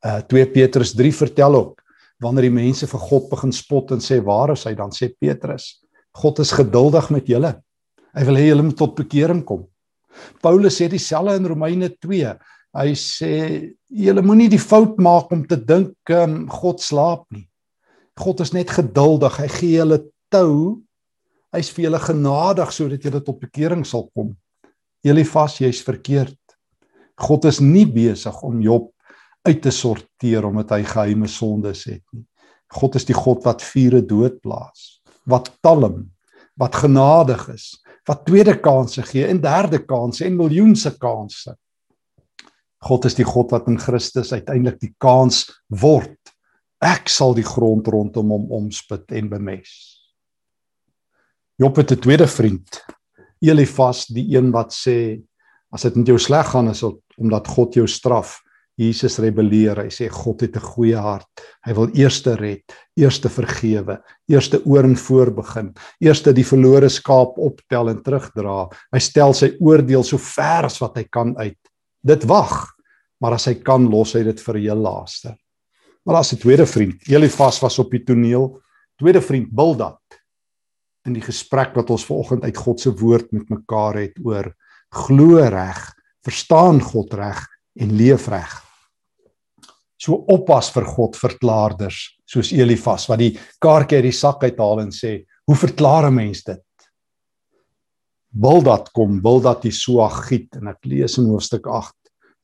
Uh 0.06 0.22
2 0.22 0.46
Petrus 0.46 0.94
3 0.96 1.12
vertel 1.12 1.56
ook 1.56 1.82
wanneer 2.20 2.48
die 2.48 2.56
mense 2.56 2.88
vir 2.88 3.00
God 3.00 3.30
begin 3.30 3.52
spot 3.52 3.92
en 3.92 4.00
sê 4.00 4.24
waar 4.24 4.52
is 4.52 4.64
hy 4.64 4.74
dan 4.74 4.92
sê 4.92 5.10
Petrus 5.20 5.84
God 6.12 6.40
is 6.40 6.52
geduldig 6.52 7.10
met 7.10 7.28
julle. 7.28 7.62
Hy 8.16 8.24
wil 8.26 8.36
hê 8.36 8.48
julle 8.50 8.64
moet 8.64 8.78
tot 8.78 8.96
bekering 8.96 9.44
kom. 9.46 9.69
Paulus 10.44 10.80
sê 10.80 10.90
dieselfde 10.90 11.38
in 11.40 11.48
Romeine 11.50 11.90
2. 11.90 12.34
Hy 12.80 12.90
sê 12.98 13.34
julle 13.90 14.24
moenie 14.26 14.50
die 14.52 14.62
fout 14.62 15.00
maak 15.02 15.32
om 15.34 15.46
te 15.50 15.58
dink 15.58 16.14
um, 16.14 16.44
God 16.52 16.84
slaap 16.84 17.26
nie. 17.34 17.48
God 18.20 18.44
is 18.44 18.54
net 18.54 18.72
geduldig. 18.76 19.40
Hy 19.40 19.50
gee 19.56 19.80
julle 19.80 20.02
tou. 20.34 20.80
Hy's 21.56 21.72
vir 21.74 21.88
julle 21.88 22.02
genadig 22.04 22.74
sodat 22.76 23.06
julle 23.06 23.24
tot 23.26 23.40
bekering 23.42 23.86
sal 23.88 24.10
kom. 24.14 24.36
Elifas, 25.06 25.62
jy's 25.64 25.82
verkeerd. 25.86 26.38
God 27.20 27.48
is 27.50 27.60
nie 27.64 27.88
besig 27.90 28.36
om 28.46 28.62
Job 28.64 28.92
uit 29.48 29.62
te 29.64 29.72
sorteer 29.74 30.46
omdat 30.48 30.76
hy 30.76 30.84
geheime 30.88 31.30
sondes 31.32 31.86
het 31.90 32.04
nie. 32.14 32.26
God 32.70 33.00
is 33.00 33.08
die 33.08 33.18
God 33.18 33.42
wat 33.48 33.64
vure 33.66 34.04
doodblaas, 34.06 35.00
wat 35.26 35.50
talm, 35.66 36.04
wat 36.60 36.76
genadig 36.84 37.48
is, 37.50 37.72
wat 38.10 38.26
tweede 38.26 38.56
kansse 38.58 39.04
gee 39.06 39.28
en 39.30 39.42
derde 39.42 39.84
kansse 39.86 40.26
en 40.26 40.38
miljoense 40.38 40.96
kansse. 40.98 41.54
God 42.82 43.06
is 43.06 43.18
die 43.18 43.28
God 43.28 43.52
wat 43.54 43.68
in 43.70 43.78
Christus 43.80 44.32
uiteindelik 44.34 44.80
die 44.82 44.94
kans 45.04 45.44
word. 45.68 46.18
Ek 46.82 47.12
sal 47.12 47.36
die 47.38 47.46
grond 47.46 47.88
rondom 47.92 48.32
hom 48.34 48.48
omspit 48.56 49.12
en 49.14 49.30
bemes. 49.30 49.72
Job 51.60 51.76
het 51.76 51.92
'n 51.92 52.00
tweede 52.00 52.28
vriend, 52.28 52.86
Elifas, 53.42 54.08
die 54.08 54.38
een 54.38 54.52
wat 54.52 54.72
sê 54.74 55.22
as 55.72 55.82
dit 55.82 55.96
met 55.96 56.08
jou 56.08 56.18
sleg 56.18 56.48
gaan 56.48 56.70
is 56.70 56.84
omdat 57.18 57.48
God 57.48 57.74
jou 57.74 57.88
straf. 57.88 58.42
Jesus 58.80 59.20
rebelleer. 59.20 59.82
Hy 59.84 59.92
sê 59.92 60.08
God 60.12 60.42
het 60.46 60.56
'n 60.56 60.64
goeie 60.64 60.96
hart. 60.96 61.28
Hy 61.66 61.74
wil 61.74 61.90
eerste 61.94 62.36
red, 62.36 62.64
eerste 62.96 63.30
vergewe, 63.30 64.00
eerste 64.28 64.62
oor 64.66 64.84
en 64.84 64.96
voor 64.96 65.32
begin, 65.32 65.74
eerste 66.00 66.34
die 66.34 66.46
verlore 66.46 66.90
skaap 66.90 67.38
optel 67.38 67.90
en 67.90 68.02
terugdra. 68.02 68.70
Hy 68.92 69.00
stel 69.00 69.34
sy 69.34 69.58
oordeel 69.60 70.04
so 70.04 70.18
ver 70.18 70.66
as 70.66 70.80
wat 70.80 70.96
hy 70.98 71.04
kan 71.04 71.36
uit. 71.38 71.60
Dit 72.04 72.24
wag, 72.24 72.68
maar 73.20 73.34
as 73.34 73.46
hy 73.46 73.56
kan 73.56 73.90
los 73.90 74.14
hy 74.14 74.24
dit 74.24 74.40
vir 74.40 74.56
heel 74.56 74.78
laaste. 74.82 75.36
Maar 76.06 76.16
daar's 76.16 76.34
'n 76.34 76.40
tweede 76.40 76.66
vriend. 76.66 77.08
Elifas 77.10 77.62
was 77.62 77.80
op 77.80 77.92
die 77.92 78.04
toneel. 78.04 78.62
Tweede 78.98 79.22
vriend 79.22 79.50
Bildad. 79.52 80.00
In 81.06 81.14
die 81.14 81.22
gesprek 81.22 81.76
wat 81.76 81.90
ons 81.90 82.06
vanoggend 82.06 82.44
uit 82.44 82.58
God 82.58 82.80
se 82.80 82.92
woord 82.92 83.32
met 83.32 83.50
mekaar 83.50 83.96
het 83.96 84.18
oor 84.24 84.56
glo 84.90 85.38
reg, 85.38 85.94
verstaan 86.24 86.82
God 86.82 87.14
reg 87.14 87.48
en 87.76 87.96
leef 87.96 88.28
reg 88.28 88.69
so 90.00 90.24
oppas 90.32 90.72
vir 90.72 90.88
God 90.88 91.18
verklaarders 91.20 92.00
soos 92.30 92.54
Elifas 92.56 93.10
wat 93.10 93.20
die 93.20 93.34
kaartjie 93.62 94.00
uit 94.00 94.08
die 94.08 94.16
sak 94.16 94.46
uithaal 94.46 94.86
en 94.86 94.94
sê 94.96 95.26
hoe 95.50 95.58
verklaar 95.58 96.08
'n 96.08 96.16
mens 96.16 96.44
dit? 96.44 96.64
Bildad 98.32 98.92
kom 98.94 99.22
Bildad 99.22 99.62
die 99.62 99.72
Suagit 99.72 100.56
en 100.56 100.68
ek 100.68 100.86
lees 100.86 101.18
in 101.18 101.26
hoofstuk 101.26 101.68
8 101.68 101.96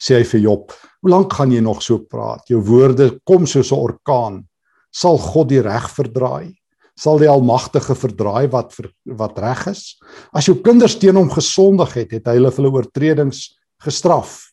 sê 0.01 0.17
hy 0.19 0.23
vir 0.23 0.41
Job 0.41 0.73
hoe 1.01 1.11
lank 1.11 1.33
gaan 1.33 1.51
jy 1.51 1.61
nog 1.61 1.81
so 1.81 1.99
praat? 1.99 2.43
Jou 2.49 2.59
woorde 2.65 3.19
kom 3.23 3.45
soos 3.45 3.71
'n 3.71 3.79
orkaan. 3.79 4.47
Sal 4.91 5.17
God 5.17 5.49
die 5.49 5.61
reg 5.61 5.89
verdraai? 5.89 6.55
Sal 6.97 7.19
die 7.19 7.29
almagtige 7.29 7.95
verdraai 7.95 8.49
wat 8.51 8.73
ver, 8.73 8.91
wat 9.05 9.37
reg 9.37 9.67
is? 9.67 9.99
As 10.33 10.45
jou 10.45 10.55
kinders 10.55 10.95
teen 10.95 11.15
hom 11.15 11.29
gesondig 11.29 11.93
het 11.93 12.11
het 12.11 12.25
hy 12.27 12.33
hulle 12.33 12.51
vir 12.51 12.63
hulle 12.63 12.75
oortredings 12.75 13.55
gestraf. 13.83 14.51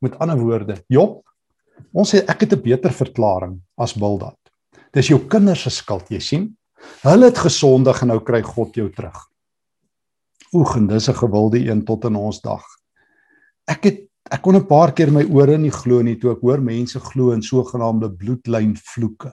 Met 0.00 0.16
ander 0.18 0.38
woorde 0.38 0.82
Job 0.88 1.22
Ons 1.92 2.14
sê 2.14 2.24
ek 2.28 2.40
het 2.40 2.52
'n 2.52 2.62
beter 2.62 2.92
verklaring 2.92 3.60
as 3.78 3.94
Bildad. 3.94 4.36
Dis 4.92 5.08
jou 5.08 5.18
kinders 5.28 5.62
se 5.62 5.70
skuld, 5.70 6.08
jy 6.10 6.18
sien? 6.18 6.56
Hulle 7.02 7.26
het 7.26 7.38
gesondig 7.38 8.02
en 8.02 8.08
nou 8.08 8.20
kry 8.20 8.42
God 8.42 8.74
jou 8.74 8.88
terug. 8.90 9.28
Oeg, 10.52 10.76
en 10.76 10.86
dis 10.86 11.08
'n 11.08 11.14
gewilde 11.14 11.58
een 11.58 11.84
tot 11.84 12.04
in 12.04 12.16
ons 12.16 12.40
dag. 12.40 12.64
Ek 13.68 13.84
het 13.84 13.98
ek 14.30 14.42
kon 14.42 14.56
'n 14.56 14.66
paar 14.66 14.92
keer 14.92 15.10
my 15.10 15.24
ore 15.24 15.58
nie 15.58 15.70
glo 15.70 16.02
nie 16.02 16.16
toe 16.16 16.32
ek 16.32 16.40
hoor 16.40 16.60
mense 16.60 16.98
glo 16.98 17.32
in 17.32 17.42
sogenaamde 17.42 18.10
bloedlyn 18.10 18.76
vloeke. 18.76 19.32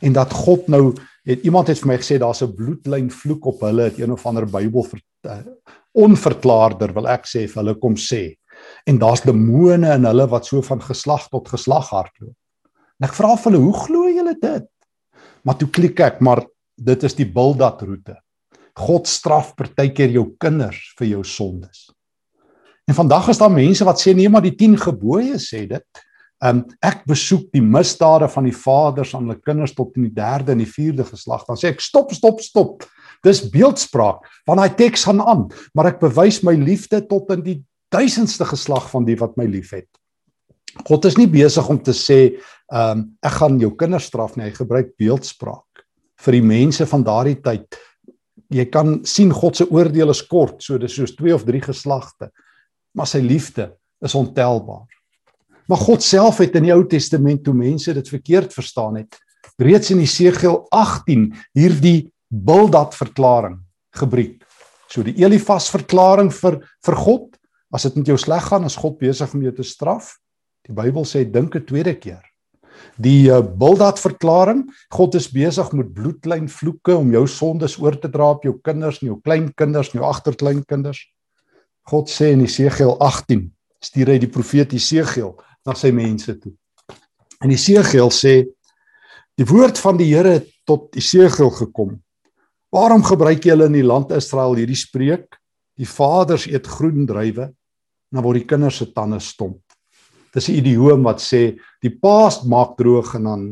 En 0.00 0.12
dat 0.12 0.32
God 0.32 0.68
nou 0.68 0.94
het 1.24 1.44
iemand 1.44 1.68
het 1.68 1.78
vir 1.78 1.88
my 1.88 1.96
gesê 1.96 2.18
daar's 2.18 2.42
'n 2.42 2.54
bloedlyn 2.54 3.10
vloek 3.10 3.46
op 3.46 3.60
hulle, 3.60 3.82
het 3.82 3.98
een 3.98 4.12
of 4.12 4.26
ander 4.26 4.46
Bybel 4.46 4.82
ver, 4.82 5.00
uh, 5.26 5.42
onverklaarder 5.92 6.92
wil 6.94 7.08
ek 7.08 7.26
sê 7.26 7.46
vir 7.48 7.62
hulle 7.62 7.74
kom 7.78 7.94
sê 7.96 8.36
en 8.88 8.98
daar's 8.98 9.24
demone 9.26 9.90
in 9.94 10.06
hulle 10.08 10.28
wat 10.30 10.48
so 10.48 10.62
van 10.64 10.80
geslag 10.82 11.28
tot 11.28 11.50
geslag 11.52 11.90
hardloop. 11.92 12.36
En 12.98 13.06
ek 13.08 13.14
vra 13.14 13.34
vir 13.36 13.52
hulle, 13.52 13.64
hoe 13.64 13.84
glo 13.84 14.08
julle 14.10 14.34
dit? 14.40 14.66
Maar 15.46 15.58
toe 15.60 15.68
klik 15.70 16.00
ek, 16.02 16.22
maar 16.24 16.42
dit 16.78 17.04
is 17.06 17.14
die 17.18 17.28
Bildad 17.28 17.82
roete. 17.82 18.16
God 18.78 19.08
straf 19.10 19.54
partykeer 19.58 20.12
jou 20.14 20.26
kinders 20.40 20.80
vir 20.98 21.12
jou 21.12 21.22
sondes. 21.26 21.88
En 22.88 22.96
vandag 22.96 23.28
is 23.32 23.40
daar 23.40 23.52
mense 23.52 23.84
wat 23.84 24.00
sê 24.00 24.14
nee, 24.16 24.30
maar 24.32 24.44
die 24.44 24.54
10 24.56 24.78
gebooie 24.86 25.38
sê 25.42 25.66
dit. 25.68 26.04
Um 26.38 26.62
ek 26.86 27.02
besoek 27.10 27.48
die 27.52 27.62
misdade 27.62 28.28
van 28.30 28.46
die 28.46 28.54
vaders 28.54 29.12
aan 29.16 29.26
hulle 29.26 29.42
kinders 29.42 29.74
tot 29.74 29.96
in 29.98 30.06
die 30.06 30.14
3de 30.14 30.54
en 30.54 30.62
die 30.62 30.70
4de 30.70 31.06
geslag. 31.08 31.44
Dan 31.48 31.58
sê 31.58 31.72
ek 31.72 31.82
stop, 31.82 32.14
stop, 32.14 32.40
stop. 32.44 32.86
Dis 33.26 33.42
beeldspraak 33.50 34.22
want 34.46 34.62
daai 34.62 34.76
teks 34.78 35.04
gaan 35.08 35.20
aan, 35.20 35.48
maar 35.74 35.90
ek 35.90 35.98
bewys 36.00 36.40
my 36.46 36.54
liefde 36.56 37.02
tot 37.10 37.32
in 37.34 37.42
die 37.44 37.58
duisendste 37.94 38.46
geslag 38.48 38.88
van 38.90 39.06
die 39.08 39.16
wat 39.20 39.36
my 39.40 39.46
liefhet. 39.48 39.88
God 40.86 41.06
is 41.08 41.16
nie 41.18 41.28
besig 41.30 41.68
om 41.68 41.80
te 41.82 41.94
sê, 41.96 42.20
ehm 42.68 42.98
um, 42.98 43.04
ek 43.24 43.38
gaan 43.40 43.56
jou 43.60 43.70
kinders 43.80 44.10
straf 44.10 44.36
nie. 44.36 44.48
Hy 44.50 44.54
gebruik 44.56 44.92
beeldspraak 45.00 45.84
vir 46.24 46.36
die 46.36 46.44
mense 46.44 46.86
van 46.86 47.04
daardie 47.06 47.38
tyd. 47.40 47.78
Jy 48.52 48.66
kan 48.72 48.98
sien 49.08 49.32
God 49.32 49.56
se 49.56 49.66
oordeel 49.70 50.12
is 50.12 50.22
kort, 50.22 50.60
so 50.62 50.78
dis 50.78 50.94
soos 50.94 51.14
2 51.16 51.34
of 51.34 51.46
3 51.48 51.62
geslagte. 51.70 52.30
Maar 52.94 53.08
sy 53.08 53.20
liefde 53.24 53.70
is 54.04 54.14
ontelbaar. 54.14 54.86
Maar 55.68 55.80
God 55.84 56.02
self 56.02 56.40
het 56.40 56.56
in 56.56 56.68
die 56.68 56.74
Ou 56.74 56.84
Testament 56.88 57.42
toe 57.44 57.54
mense 57.54 57.92
dit 57.94 58.08
verkeerd 58.08 58.54
verstaan 58.56 58.96
het, 59.02 59.18
reeds 59.60 59.90
in 59.92 60.00
Jesegiel 60.00 60.62
18 60.72 61.28
hierdie 61.56 62.10
Bildad 62.28 62.94
verklaring 62.96 63.58
gebruik. 63.96 64.44
So 64.88 65.04
die 65.04 65.16
Elifas 65.20 65.68
verklaring 65.72 66.30
vir 66.32 66.60
vir 66.84 66.96
God 66.96 67.37
As 67.74 67.84
dit 67.84 67.98
met 68.00 68.08
jou 68.08 68.16
sleg 68.16 68.46
gaan, 68.48 68.64
is 68.64 68.78
God 68.80 68.96
besig 69.00 69.34
om 69.34 69.42
jou 69.44 69.52
te 69.52 69.66
straf. 69.66 70.14
Die 70.68 70.74
Bybel 70.76 71.04
sê 71.04 71.24
dink 71.24 71.56
'n 71.56 71.64
tweede 71.64 71.94
keer. 71.94 72.24
Die 72.96 73.30
uh, 73.30 73.42
Bildad 73.42 73.98
verklaring, 73.98 74.64
God 74.94 75.14
is 75.14 75.28
besig 75.30 75.72
met 75.72 75.92
bloedlyn 75.94 76.48
vloeke 76.48 76.96
om 76.96 77.10
jou 77.12 77.26
sondes 77.26 77.78
oor 77.78 77.98
te 77.98 78.08
dra 78.08 78.30
op 78.34 78.44
jou 78.44 78.54
kinders 78.62 79.00
en 79.02 79.12
jou 79.12 79.20
kleinkinders 79.20 79.92
en 79.92 80.00
jou 80.00 80.06
agterkleinkinders. 80.06 81.00
God 81.88 82.10
sê 82.10 82.32
in 82.32 82.44
Jesegiel 82.44 82.96
18, 83.00 83.48
stuur 83.82 84.12
hy 84.12 84.18
die 84.18 84.30
profeet 84.30 84.72
Jesegiel 84.72 85.36
na 85.66 85.74
sy 85.74 85.90
mense 85.94 86.34
toe. 86.38 86.52
En 87.42 87.50
Jesegiel 87.50 88.10
sê 88.10 88.34
die 89.38 89.46
woord 89.46 89.78
van 89.78 89.98
die 89.98 90.10
Here 90.10 90.40
tot 90.66 90.90
Jesegiel 90.94 91.50
gekom. 91.50 91.96
Waarom 92.74 93.04
gebruik 93.06 93.44
jy 93.44 93.54
hulle 93.54 93.68
in 93.70 93.78
die 93.78 93.86
land 93.86 94.12
Israel 94.12 94.58
hierdie 94.58 94.76
spreek? 94.76 95.38
Die 95.78 95.86
vaders 95.88 96.48
eet 96.50 96.66
groen 96.66 97.06
druiwe 97.06 97.52
dan 98.12 98.24
word 98.24 98.42
die 98.42 98.48
kinders 98.48 98.80
se 98.80 98.88
tande 98.92 99.20
stomp. 99.20 99.60
Dis 100.34 100.48
'n 100.48 100.60
idioom 100.60 101.02
wat 101.04 101.20
sê 101.20 101.58
die 101.82 101.90
paas 101.90 102.44
maak 102.44 102.76
droog 102.76 103.14
en 103.16 103.24
dan 103.24 103.42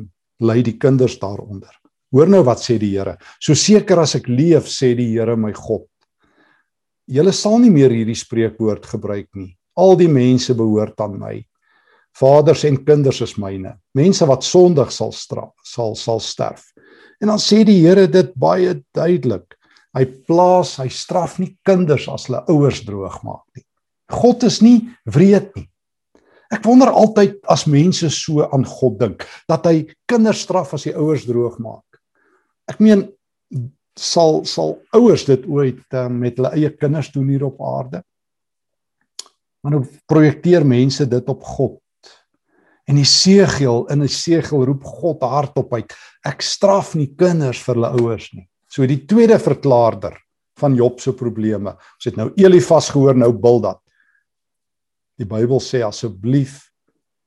lê 0.41 0.63
die 0.63 0.79
kinders 0.79 1.19
daaronder. 1.19 1.73
Hoor 2.13 2.29
nou 2.29 2.43
wat 2.45 2.59
sê 2.59 2.79
die 2.79 2.95
Here. 2.97 3.17
So 3.41 3.55
seker 3.55 3.99
as 3.99 4.15
ek 4.15 4.29
leef, 4.29 4.69
sê 4.69 4.95
die 4.97 5.11
Here 5.13 5.37
my 5.37 5.53
God. 5.53 5.87
Julle 7.07 7.33
sal 7.33 7.59
nie 7.59 7.71
meer 7.71 7.91
hierdie 7.91 8.17
spreekwoord 8.17 8.87
gebruik 8.87 9.29
nie. 9.35 9.57
Al 9.77 9.97
die 9.97 10.09
mense 10.09 10.55
behoort 10.55 11.01
aan 11.01 11.19
my. 11.19 11.35
Vaders 12.17 12.65
en 12.65 12.79
kinders 12.85 13.21
is 13.21 13.37
myne. 13.37 13.75
Mense 13.95 14.25
wat 14.27 14.47
sondig 14.47 14.93
sal 14.93 15.13
straf, 15.13 15.53
sal 15.65 15.95
sal 15.95 16.21
sterf. 16.21 16.65
En 17.21 17.29
dan 17.29 17.41
sê 17.43 17.63
die 17.65 17.83
Here 17.83 18.07
dit 18.09 18.33
baie 18.35 18.79
duidelik. 18.97 19.57
Hy 19.97 20.05
plaas, 20.29 20.77
hy 20.81 20.89
straf 20.93 21.39
nie 21.41 21.55
kinders 21.65 22.09
as 22.13 22.29
hulle 22.29 22.43
ouers 22.53 22.83
droog 22.85 23.21
maak 23.25 23.45
nie. 23.57 23.66
God 24.13 24.47
is 24.47 24.61
nie 24.63 24.89
wreed 25.05 25.51
nie. 25.57 25.69
Ek 26.53 26.63
wonder 26.63 26.93
altyd 26.95 27.41
as 27.51 27.67
mense 27.67 28.07
so 28.15 28.45
aan 28.47 28.67
God 28.69 29.01
dink 29.01 29.25
dat 29.51 29.67
hy 29.67 29.87
kinders 30.07 30.45
straf 30.47 30.75
as 30.77 30.87
die 30.87 30.95
ouers 30.95 31.27
droog 31.27 31.59
maak. 31.63 31.99
Ek 32.71 32.79
meen 32.83 33.09
sal 33.97 34.45
sal 34.47 34.77
ouers 34.95 35.25
dit 35.27 35.47
ooit 35.49 35.97
um, 35.97 36.21
met 36.21 36.37
hulle 36.39 36.53
eie 36.55 36.71
kinders 36.77 37.11
doen 37.15 37.33
hier 37.33 37.47
op 37.49 37.59
aarde? 37.65 38.03
Maar 39.65 39.79
nou 39.79 39.83
projekteer 40.07 40.67
mense 40.69 41.09
dit 41.11 41.33
op 41.33 41.43
God. 41.43 41.81
En 42.87 43.01
Esegiel 43.03 43.89
in 43.91 44.05
Esegiel 44.07 44.67
roep 44.69 44.85
God 44.87 45.25
hardop 45.27 45.73
uit: 45.75 45.95
Ek 46.23 46.45
straf 46.45 46.95
nie 46.95 47.09
kinders 47.19 47.65
vir 47.65 47.75
hulle 47.75 47.91
ouers 47.99 48.29
nie. 48.37 48.47
So 48.71 48.87
die 48.87 49.03
tweede 49.09 49.41
verklaarder 49.43 50.15
van 50.61 50.77
Job 50.79 51.01
se 51.03 51.13
probleme. 51.17 51.75
Ons 51.75 52.09
het 52.09 52.21
nou 52.21 52.29
Elifas 52.39 52.93
gehoor, 52.95 53.19
nou 53.19 53.33
Bildad. 53.35 53.81
Die 55.19 55.29
Bybel 55.29 55.61
sê 55.61 55.83
asseblief 55.87 56.71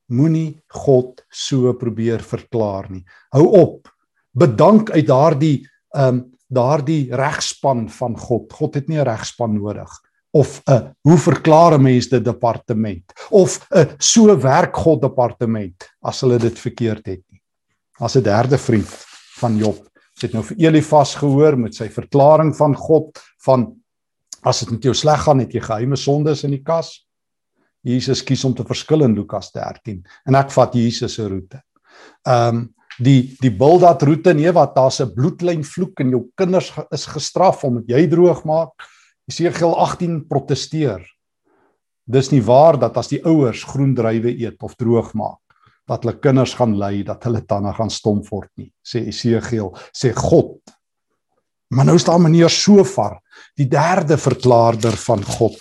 moenie 0.10 0.60
God 0.68 1.24
so 1.30 1.74
probeer 1.78 2.22
verklaar 2.26 2.90
nie. 2.90 3.06
Hou 3.34 3.46
op. 3.62 3.90
Bedank 4.34 4.92
uit 4.92 5.08
daardie 5.08 5.58
ehm 5.96 6.20
um, 6.20 6.28
daardie 6.50 7.14
regspan 7.14 7.84
van 7.94 8.16
God. 8.18 8.54
God 8.54 8.74
het 8.74 8.88
nie 8.90 8.98
'n 8.98 9.06
regspan 9.06 9.54
nodig 9.54 9.90
of 10.32 10.62
'n 10.66 10.96
hoe 11.02 11.18
verklaar 11.18 11.74
'n 11.78 11.82
mens 11.82 12.08
dit 12.08 12.24
departement 12.26 13.06
of 13.30 13.68
'n 13.70 13.96
so 13.98 14.38
werk 14.38 14.76
God 14.76 15.02
departement 15.02 15.90
as 16.02 16.22
hulle 16.22 16.38
dit 16.38 16.60
verkeerd 16.60 17.06
het 17.06 17.24
nie. 17.30 17.42
As 18.00 18.16
'n 18.16 18.24
derde 18.24 18.58
vriend 18.58 18.90
van 19.40 19.58
Job, 19.58 19.78
ons 19.78 20.22
het 20.22 20.34
nou 20.34 20.44
vir 20.44 20.58
Elifas 20.58 21.16
gehoor 21.16 21.58
met 21.58 21.76
sy 21.76 21.90
verklaring 21.90 22.56
van 22.56 22.76
God 22.76 23.20
van 23.46 23.76
as 24.44 24.60
dit 24.60 24.72
met 24.72 24.84
jou 24.84 24.94
sleg 24.94 25.22
gaan, 25.22 25.40
het 25.40 25.54
jy 25.54 25.62
geheime 25.62 25.96
sondes 25.96 26.44
in 26.44 26.52
die 26.52 26.64
kas. 26.64 27.09
Jesus 27.86 28.24
kies 28.24 28.44
om 28.46 28.54
te 28.56 28.66
verskil 28.68 29.06
in 29.06 29.16
Lukas 29.16 29.52
13 29.56 30.02
en 30.28 30.36
ek 30.36 30.52
vat 30.52 30.76
Jesus 30.76 31.16
se 31.16 31.28
roete. 31.28 31.64
Ehm 32.28 32.58
um, 32.58 32.68
die 33.00 33.38
die 33.40 33.52
Bildad 33.56 34.02
roete 34.04 34.34
nee 34.36 34.52
wat 34.52 34.74
daar's 34.76 35.00
'n 35.00 35.14
bloedlyn 35.16 35.64
vloek 35.64 36.02
en 36.02 36.10
jou 36.10 36.24
kinders 36.36 36.74
is 36.92 37.06
gestraf 37.06 37.64
omdat 37.64 37.88
jy 37.88 38.08
droog 38.08 38.44
maak. 38.44 38.72
Esegiel 39.30 39.76
18 39.76 40.28
protesteer. 40.28 41.00
Dis 42.04 42.32
nie 42.32 42.42
waar 42.42 42.80
dat 42.80 42.98
as 42.98 43.08
die 43.08 43.24
ouers 43.24 43.64
groen 43.64 43.96
druiwe 43.96 44.36
eet 44.36 44.60
of 44.64 44.76
droog 44.76 45.14
maak 45.14 45.40
dat 45.90 46.06
hulle 46.06 46.20
kinders 46.22 46.54
gaan 46.58 46.76
ly 46.78 47.02
dat 47.06 47.24
hulle 47.26 47.42
tande 47.50 47.74
gaan 47.78 47.92
stomp 47.94 48.30
word 48.30 48.52
nie 48.62 48.70
sê 48.86 49.08
Esegiel 49.10 49.72
sê 49.96 50.14
God 50.16 50.76
maar 51.74 51.88
nou 51.90 51.98
staan 52.02 52.24
meneer 52.26 52.52
Sofar 52.54 53.20
die 53.58 53.68
derde 53.70 54.18
verklaarder 54.22 54.98
van 55.08 55.26
God 55.38 55.58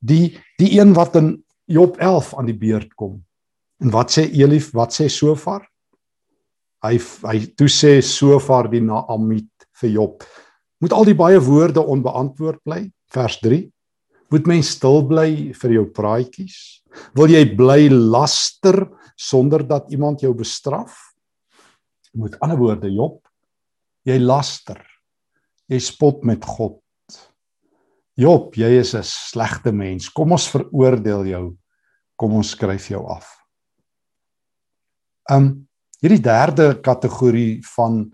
die 0.00 0.34
die 0.60 0.74
een 0.78 0.92
wat 0.96 1.16
in 1.20 1.34
Job 1.72 1.98
11 2.00 2.32
aan 2.38 2.48
die 2.50 2.58
beurt 2.58 2.94
kom 2.98 3.20
en 3.82 3.92
wat 3.94 4.14
sê 4.14 4.26
Elif 4.28 4.70
wat 4.76 4.94
sê 4.94 5.08
Sofar 5.12 5.64
hy 6.84 6.98
hy 6.98 7.38
toe 7.56 7.70
sê 7.72 7.98
Sofar 8.04 8.70
die 8.72 8.82
Naamit 8.84 9.68
vir 9.80 9.94
Job 9.96 10.26
moet 10.82 10.96
al 10.96 11.08
die 11.08 11.18
baie 11.18 11.40
woorde 11.42 11.82
onbeantwoord 11.82 12.62
bly 12.64 12.84
vers 13.14 13.38
3 13.44 13.62
moet 14.32 14.48
mens 14.48 14.74
stil 14.78 15.02
bly 15.08 15.28
vir 15.56 15.78
jou 15.78 15.86
praatjies 15.96 16.58
wil 17.18 17.32
jy 17.32 17.44
bly 17.56 17.88
laster 17.90 18.84
sonder 19.16 19.66
dat 19.66 19.90
iemand 19.92 20.20
jou 20.20 20.34
bestraf. 20.34 21.14
Met 22.12 22.38
ander 22.40 22.58
woorde, 22.58 22.90
Job, 22.92 23.20
jy 24.04 24.18
laster. 24.20 24.80
Jy 25.70 25.78
spot 25.80 26.24
met 26.28 26.44
God. 26.44 26.80
Job, 28.18 28.54
jy 28.54 28.68
is 28.80 28.94
'n 28.94 29.02
slegte 29.02 29.72
mens. 29.72 30.08
Kom 30.08 30.32
ons 30.32 30.48
veroordeel 30.48 31.24
jou. 31.26 31.56
Kom 32.22 32.36
ons 32.38 32.52
skryf 32.54 32.84
jou 32.92 33.02
af. 33.10 33.26
Um 35.34 35.66
hierdie 36.02 36.22
derde 36.22 36.68
kategorie 36.82 37.60
van 37.74 38.04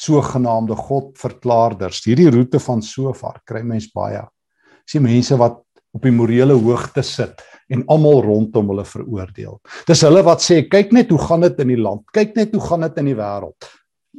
sogenaamde 0.00 0.76
godverklaarders, 0.76 2.00
hierdie 2.08 2.30
roete 2.32 2.60
van 2.60 2.80
Sofar 2.84 3.42
kry 3.48 3.60
mens 3.64 3.90
baie. 3.92 4.22
Dis 4.88 5.00
mense 5.04 5.36
wat 5.40 5.60
op 5.92 6.06
die 6.06 6.14
morele 6.14 6.56
hoogte 6.56 7.04
sit 7.04 7.42
en 7.70 7.84
almal 7.92 8.22
rondom 8.24 8.72
hulle 8.72 8.86
veroordeel. 8.88 9.58
Dis 9.88 10.04
hulle 10.06 10.22
wat 10.26 10.40
sê 10.44 10.62
kyk 10.70 10.94
net 10.96 11.12
hoe 11.12 11.20
gaan 11.20 11.44
dit 11.44 11.60
in 11.60 11.74
die 11.74 11.80
land, 11.80 12.06
kyk 12.16 12.32
net 12.38 12.56
hoe 12.56 12.64
gaan 12.64 12.86
dit 12.88 13.00
in 13.02 13.12
die 13.12 13.18
wêreld. 13.18 13.68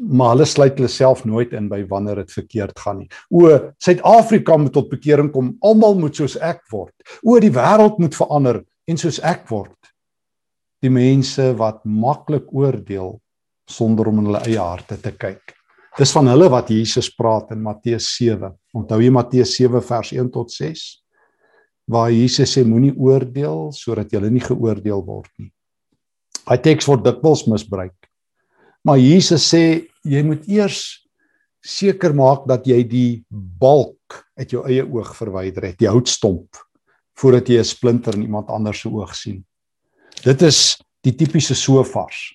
Maar 0.01 0.36
hulle 0.36 0.48
sluit 0.48 0.77
hulle 0.77 0.89
self 0.89 1.25
nooit 1.27 1.53
in 1.57 1.67
by 1.69 1.81
wanneer 1.89 2.21
dit 2.21 2.33
verkeerd 2.33 2.77
gaan 2.79 3.01
nie. 3.01 3.10
O, 3.33 3.57
Suid-Afrika 3.81 4.57
moet 4.57 4.74
tot 4.77 4.89
bekering 4.93 5.33
kom, 5.33 5.55
almal 5.65 5.98
moet 6.00 6.17
soos 6.17 6.38
ek 6.38 6.62
word. 6.71 6.93
O, 7.25 7.39
die 7.41 7.53
wêreld 7.53 8.00
moet 8.01 8.17
verander 8.17 8.62
en 8.91 9.00
soos 9.00 9.21
ek 9.24 9.48
word. 9.50 9.77
Die 10.81 10.91
mense 10.91 11.51
wat 11.57 11.83
maklik 11.86 12.50
oordeel 12.53 13.15
sonder 13.69 14.10
om 14.12 14.21
in 14.21 14.31
hulle 14.31 14.43
eie 14.50 14.62
harte 14.62 14.98
te 15.00 15.13
kyk. 15.15 15.55
Dis 15.98 16.13
van 16.15 16.27
hulle 16.31 16.48
wat 16.51 16.71
Jesus 16.71 17.12
praat 17.15 17.51
in 17.55 17.62
Matteus 17.63 18.07
7. 18.17 18.51
Onthou 18.75 19.00
jy 19.03 19.12
Matteus 19.13 19.55
7 19.57 19.81
vers 19.83 20.12
1 20.15 20.31
tot 20.33 20.51
6? 20.51 21.01
waar 21.91 22.12
Jesus 22.12 22.53
sê 22.55 22.63
moenie 22.67 22.93
oordeel 22.95 23.71
sodat 23.75 24.12
jy 24.13 24.21
nie 24.29 24.43
geoordeel 24.43 25.03
word 25.05 25.31
nie. 25.41 25.51
Hy 26.48 26.57
teks 26.63 26.88
word 26.89 27.03
dikwels 27.05 27.45
misbruik. 27.50 27.95
Maar 28.86 28.98
Jesus 29.01 29.45
sê 29.51 29.63
jy 30.07 30.24
moet 30.25 30.48
eers 30.50 31.01
seker 31.62 32.15
maak 32.17 32.48
dat 32.50 32.65
jy 32.65 32.81
die 32.88 33.10
balk 33.29 34.24
uit 34.39 34.53
jou 34.55 34.63
eie 34.65 34.86
oog 34.86 35.12
verwyder 35.13 35.69
het, 35.69 35.77
die 35.77 35.89
houtstomp 35.89 36.57
voordat 37.22 37.48
jy 37.48 37.60
'n 37.60 37.63
splinter 37.63 38.16
in 38.16 38.24
iemand 38.24 38.50
anders 38.50 38.80
se 38.80 38.90
oog 38.90 39.16
sien. 39.16 39.46
Dit 40.24 40.42
is 40.42 40.82
die 41.04 41.16
tipiese 41.16 41.56
sofars. 41.56 42.34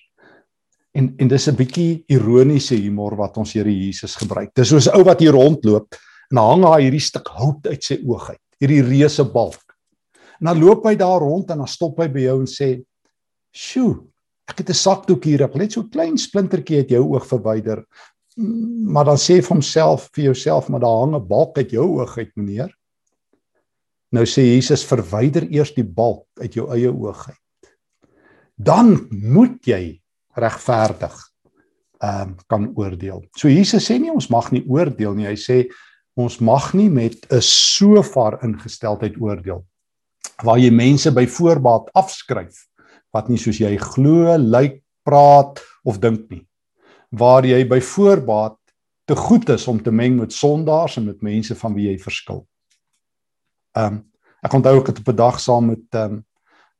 En 0.93 1.13
en 1.17 1.27
dis 1.27 1.47
'n 1.47 1.55
bietjie 1.55 2.03
ironiese 2.07 2.75
humor 2.75 3.15
wat 3.15 3.37
ons 3.37 3.53
Here 3.53 3.69
Jesus 3.69 4.15
gebruik. 4.15 4.53
Dis 4.55 4.69
soos 4.69 4.87
'n 4.87 4.95
ou 4.95 5.03
wat 5.03 5.19
hier 5.19 5.31
rondloop 5.31 5.95
en 6.31 6.37
hang 6.37 6.63
hy 6.63 6.81
hierdie 6.81 6.99
stuk 6.99 7.27
hout 7.27 7.67
uit 7.67 7.83
sy 7.83 7.99
oog 8.05 8.29
uit 8.29 8.41
hierdie 8.61 8.83
reuse 8.85 9.25
balk. 9.33 9.63
En 10.39 10.51
dan 10.51 10.59
loop 10.61 10.85
hy 10.85 10.95
daar 10.97 11.21
rond 11.21 11.49
en 11.51 11.63
dan 11.63 11.69
stop 11.69 11.99
hy 12.01 12.07
by 12.13 12.25
jou 12.27 12.39
en 12.41 12.49
sê: 12.49 12.69
"Sjoe, 13.53 14.03
ek 14.49 14.59
het 14.59 14.69
'n 14.69 14.73
sakdoek 14.73 15.23
hier, 15.23 15.43
ek 15.43 15.55
net 15.55 15.71
so 15.73 15.83
klein 15.83 16.17
splintertjie 16.17 16.77
uit 16.77 16.89
jou 16.89 17.03
oog 17.03 17.25
verwyder." 17.25 17.85
Maar 18.37 19.05
dan 19.05 19.17
sê 19.17 19.41
vir 19.41 19.55
homself 19.55 20.09
vir 20.13 20.25
jouself, 20.25 20.69
"Maar 20.69 20.79
daar 20.79 20.99
hang 20.99 21.15
'n 21.15 21.27
balk 21.27 21.57
uit 21.57 21.71
jou 21.71 21.99
oog 21.99 22.17
uit, 22.17 22.31
meneer." 22.35 22.76
Nou 24.11 24.23
sê 24.25 24.45
Jesus: 24.55 24.85
"Verwyder 24.87 25.47
eers 25.51 25.73
die 25.75 25.83
balk 25.83 26.27
uit 26.41 26.53
jou 26.53 26.69
eie 26.73 26.91
oog 26.91 27.27
uit. 27.29 27.71
Dan 28.55 29.07
moet 29.11 29.59
jy 29.65 30.01
regverdig 30.35 31.15
ehm 32.01 32.21
um, 32.21 32.35
kan 32.47 32.71
oordeel." 32.75 33.23
So 33.35 33.49
Jesus 33.49 33.89
sê 33.89 33.99
nie 33.99 34.11
ons 34.11 34.29
mag 34.29 34.51
nie 34.51 34.63
oordeel 34.67 35.13
nie. 35.13 35.27
Hy 35.27 35.35
sê 35.35 35.65
ons 36.15 36.39
mag 36.39 36.73
nie 36.73 36.89
met 36.89 37.27
'n 37.31 37.41
so 37.41 38.01
ver 38.03 38.39
ingesteldheid 38.43 39.19
oordeel 39.21 39.65
waar 40.43 40.59
jy 40.61 40.69
mense 40.73 41.11
by 41.11 41.25
voorbaat 41.25 41.89
afskryf 41.97 42.65
wat 43.15 43.29
nie 43.29 43.39
soos 43.41 43.59
jy 43.61 43.71
glo, 43.81 44.35
lyk, 44.37 44.83
praat 45.07 45.61
of 45.87 45.99
dink 46.03 46.27
nie. 46.29 46.43
Waar 47.15 47.45
jy 47.47 47.63
by 47.65 47.79
voorbaat 47.81 48.57
te 49.07 49.15
goed 49.15 49.49
is 49.49 49.67
om 49.71 49.79
te 49.81 49.91
meng 49.91 50.17
met 50.19 50.35
sondaars 50.35 50.97
en 50.99 51.07
met 51.07 51.23
mense 51.23 51.55
van 51.55 51.73
wie 51.73 51.87
jy 51.87 51.97
verskil. 52.01 52.43
Ehm 53.77 53.93
um, 53.93 54.03
ek 54.45 54.53
onthou 54.53 54.77
ek 54.79 54.89
het 54.91 54.99
op 55.01 55.09
'n 55.11 55.15
dag 55.15 55.39
saam 55.39 55.65
met 55.65 55.85
'n 55.93 55.97
um, 55.97 56.25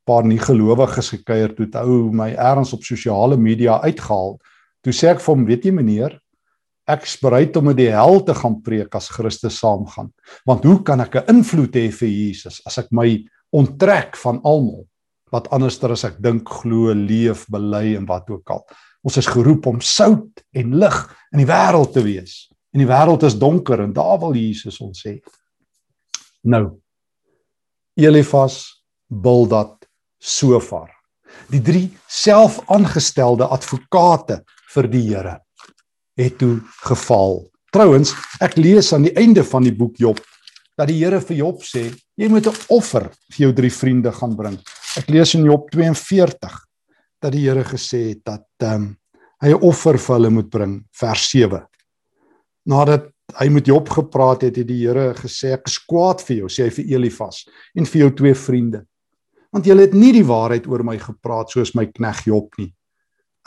paar 0.07 0.23
nie 0.23 0.39
gelowiges 0.39 1.09
gekuier 1.09 1.53
toe 1.55 1.67
toe 1.69 2.11
my 2.11 2.31
erns 2.33 2.73
op 2.73 2.83
sosiale 2.83 3.37
media 3.37 3.81
uitgehaal. 3.83 4.37
Toe 4.83 4.93
sê 4.93 5.11
ek 5.11 5.19
vir 5.19 5.35
hom, 5.35 5.45
weet 5.45 5.65
jy 5.65 5.71
meneer, 5.71 6.19
ek 6.87 7.03
is 7.03 7.17
bereid 7.19 7.57
om 7.57 7.67
met 7.67 7.77
die 7.77 7.91
hel 7.91 8.21
te 8.23 8.33
gaan 8.33 8.61
preek 8.63 8.95
as 8.95 9.09
Christus 9.11 9.59
saamgaan. 9.59 10.13
Want 10.45 10.63
hoe 10.63 10.83
kan 10.83 11.01
ek 11.01 11.15
'n 11.15 11.35
invloed 11.35 11.75
hê 11.75 11.91
vir 11.91 12.09
Jesus 12.09 12.61
as 12.65 12.77
ek 12.77 12.91
my 12.91 13.27
onttrek 13.51 14.15
van 14.15 14.39
almal 14.43 14.87
wat 15.31 15.49
anderster 15.51 15.91
as 15.91 16.05
ek 16.05 16.21
dink, 16.23 16.47
glo, 16.47 16.93
leef, 16.93 17.45
bely 17.51 17.95
en 17.97 18.05
wat 18.05 18.29
ook 18.29 18.49
al. 18.49 18.63
Ons 19.03 19.17
is 19.17 19.27
geroep 19.27 19.65
om 19.65 19.81
sout 19.81 20.43
en 20.55 20.79
lig 20.79 20.97
in 21.33 21.39
die 21.39 21.45
wêreld 21.45 21.91
te 21.93 22.01
wees. 22.01 22.47
En 22.73 22.79
die 22.79 22.87
wêreld 22.87 23.23
is 23.23 23.35
donker 23.35 23.81
en 23.83 23.93
daar 23.93 24.19
wil 24.19 24.33
Jesus 24.33 24.79
ons 24.79 25.03
sê. 25.05 25.19
Nou. 26.43 26.79
Elifas, 27.97 28.83
Bildad, 29.09 29.73
Sofar. 30.19 30.91
Die 31.49 31.61
drie 31.61 31.89
selfaangestelde 32.09 33.47
advokate 33.49 34.43
vir 34.73 34.89
die 34.91 35.03
Here 35.09 35.37
het 36.17 36.37
toe 36.41 36.59
geval. 36.85 37.43
Trouwens, 37.73 38.13
ek 38.41 38.57
lees 38.57 38.93
aan 38.93 39.05
die 39.05 39.15
einde 39.17 39.43
van 39.45 39.65
die 39.65 39.75
boek 39.75 39.97
Job 40.01 40.21
dat 40.77 40.91
die 40.91 40.99
Here 41.01 41.19
vir 41.21 41.39
Job 41.39 41.63
sê, 41.65 41.89
jy 42.17 42.29
moet 42.29 42.47
'n 42.47 42.55
offer 42.69 43.09
vir 43.33 43.41
jou 43.47 43.53
drie 43.53 43.73
vriende 43.73 44.11
gaan 44.11 44.35
bring. 44.37 44.57
Ek 44.97 45.09
lees 45.09 45.33
in 45.33 45.45
Job 45.45 45.69
42 45.71 46.53
dat 47.21 47.31
die 47.31 47.49
Here 47.49 47.63
gesê 47.63 48.09
het 48.13 48.25
dat 48.25 48.45
ehm 48.61 48.75
um, 48.75 48.97
hy 49.41 49.49
'n 49.49 49.61
offer 49.61 49.97
vir 49.97 50.15
hulle 50.15 50.29
moet 50.29 50.49
bring, 50.49 50.85
vers 50.91 51.29
7. 51.29 51.65
Nadat 52.65 53.09
hy 53.35 53.47
met 53.51 53.67
Job 53.67 53.89
gepraat 53.91 54.45
het, 54.47 54.55
het 54.55 54.67
die 54.67 54.79
Here 54.85 55.11
gesê 55.17 55.51
ek 55.57 55.67
is 55.67 55.77
kwaad 55.83 56.21
vir 56.23 56.43
jou, 56.43 56.51
sê 56.51 56.67
hy 56.67 56.73
vir 56.77 56.93
Elifas 56.95 57.43
en 57.75 57.87
vir 57.87 58.05
jou 58.05 58.11
twee 58.21 58.37
vriende. 58.37 58.85
Want 59.51 59.67
julle 59.67 59.87
het 59.87 59.95
nie 59.95 60.13
die 60.15 60.25
waarheid 60.27 60.67
oor 60.71 60.83
my 60.87 60.97
gepraat 61.01 61.51
soos 61.51 61.73
my 61.75 61.87
knegg 61.91 62.25
Job 62.29 62.55
nie. 62.61 62.71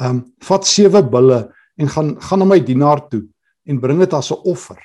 Ehm 0.01 0.21
um, 0.21 0.21
vat 0.45 0.69
sewe 0.69 1.03
bulle 1.05 1.41
en 1.81 1.89
gaan 1.89 2.15
gaan 2.21 2.41
na 2.41 2.49
my 2.49 2.61
dienaar 2.65 3.07
toe 3.09 3.23
en 3.69 3.81
bring 3.81 4.01
dit 4.01 4.13
as 4.15 4.31
'n 4.33 4.41
offer. 4.45 4.79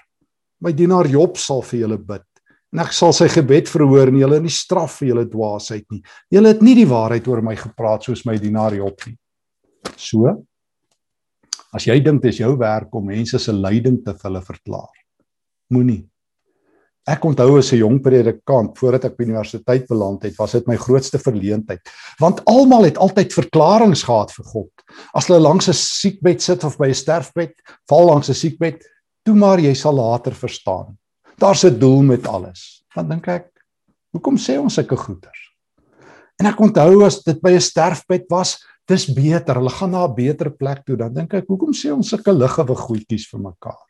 My 0.62 0.72
dienaar 0.72 1.08
Job 1.08 1.38
sal 1.38 1.62
vir 1.62 1.80
julle 1.80 1.98
bid 1.98 2.26
en 2.74 2.80
ek 2.80 2.92
sal 2.92 3.14
sy 3.14 3.28
gebed 3.28 3.70
verhoor 3.72 4.08
en 4.08 4.20
julle 4.20 4.40
nie 4.40 4.52
straf 4.52 5.00
vir 5.00 5.08
julle 5.08 5.26
dwaasheid 5.26 5.86
nie. 5.92 6.02
Julle 6.32 6.48
het 6.48 6.62
nie 6.62 6.76
die 6.76 6.88
waarheid 6.88 7.28
oor 7.28 7.42
my 7.42 7.56
gepraat 7.56 8.04
soos 8.04 8.26
my 8.26 8.38
dienaar 8.38 8.76
Job 8.76 9.00
nie. 9.08 9.18
So 9.96 10.46
as 11.76 11.86
jy 11.86 12.00
dink 12.00 12.22
dit 12.24 12.34
is 12.34 12.40
jou 12.40 12.56
werk 12.58 12.94
om 12.96 13.06
mense 13.12 13.40
se 13.40 13.52
lyding 13.52 14.04
te 14.04 14.16
hulle 14.24 14.42
verklaar, 14.42 14.94
moenie 15.70 16.06
Ek 17.06 17.22
onthou 17.22 17.60
as 17.60 17.70
'n 17.72 17.78
jong 17.78 18.00
predikant 18.02 18.78
voordat 18.80 19.06
ek 19.06 19.18
by 19.18 19.26
universiteit 19.28 19.86
beland 19.88 20.24
het, 20.24 20.34
was 20.40 20.54
dit 20.54 20.66
my 20.68 20.76
grootste 20.76 21.20
verleentheid. 21.22 21.82
Want 22.20 22.42
almal 22.50 22.86
het 22.90 22.98
altyd 22.98 23.30
verklaringe 23.30 23.96
gehad 24.02 24.32
vir 24.34 24.46
God. 24.46 24.72
As 25.14 25.28
hulle 25.28 25.40
langs 25.40 25.70
'n 25.70 25.74
siekbed 25.74 26.42
sit 26.42 26.64
of 26.64 26.78
by 26.78 26.90
'n 26.90 26.94
sterfbed, 26.94 27.54
val 27.88 28.08
langs 28.08 28.30
'n 28.30 28.34
siekbed, 28.34 28.82
toe 29.24 29.36
maar 29.36 29.60
jy 29.60 29.74
sal 29.76 29.94
later 29.94 30.34
verstaan. 30.34 30.98
Daar's 31.38 31.64
'n 31.64 31.78
doel 31.78 32.02
met 32.02 32.26
alles. 32.26 32.84
Dan 32.96 33.10
dink 33.10 33.28
ek, 33.28 33.52
hoekom 34.12 34.38
sê 34.38 34.58
ons 34.58 34.74
sulke 34.74 34.98
goeters? 34.98 35.54
En 36.42 36.48
ek 36.48 36.60
onthou 36.60 37.06
as 37.06 37.22
dit 37.24 37.40
by 37.40 37.52
'n 37.52 37.62
sterfbed 37.62 38.26
was, 38.30 38.66
dis 38.88 39.06
beter, 39.14 39.58
hulle 39.60 39.70
gaan 39.70 39.92
na 39.92 40.06
'n 40.06 40.16
beter 40.16 40.50
plek 40.52 40.86
toe. 40.86 40.98
Dan 40.98 41.14
dink 41.14 41.34
ek, 41.34 41.48
hoekom 41.48 41.74
sê 41.74 41.92
ons 41.94 42.10
sulke 42.10 42.32
ligge 42.32 42.64
goedjies 42.64 43.28
vir 43.32 43.40
mekaar? 43.40 43.90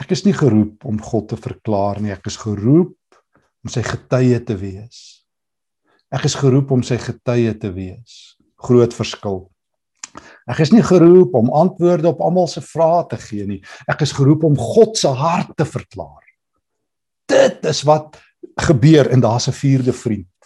Ek 0.00 0.12
is 0.12 0.24
nie 0.24 0.32
geroep 0.32 0.84
om 0.84 1.00
God 1.02 1.28
te 1.28 1.36
verklaar 1.36 2.00
nie, 2.00 2.12
ek 2.12 2.26
is 2.26 2.36
geroep 2.36 2.94
om 3.64 3.70
sy 3.70 3.82
getuie 3.82 4.38
te 4.44 4.54
wees. 4.56 5.24
Ek 6.14 6.24
is 6.24 6.34
geroep 6.34 6.70
om 6.70 6.82
sy 6.82 6.96
getuie 6.96 7.52
te 7.58 7.70
wees. 7.74 8.36
Groot 8.56 8.94
verskil. 8.94 9.50
Ek 10.48 10.62
is 10.64 10.72
nie 10.72 10.82
geroep 10.82 11.34
om 11.36 11.50
antwoorde 11.52 12.08
op 12.08 12.22
almal 12.24 12.48
se 12.48 12.62
vrae 12.64 13.04
te 13.10 13.18
gee 13.20 13.46
nie. 13.46 13.60
Ek 13.90 14.00
is 14.06 14.14
geroep 14.16 14.46
om 14.48 14.56
God 14.56 14.96
se 14.96 15.08
hart 15.08 15.52
te 15.58 15.66
verklaar. 15.68 16.24
Dit 17.28 17.66
is 17.68 17.82
wat 17.84 18.16
gebeur 18.64 19.10
en 19.12 19.20
daar's 19.20 19.48
'n 19.48 19.52
vierde 19.52 19.92
vriend. 19.92 20.37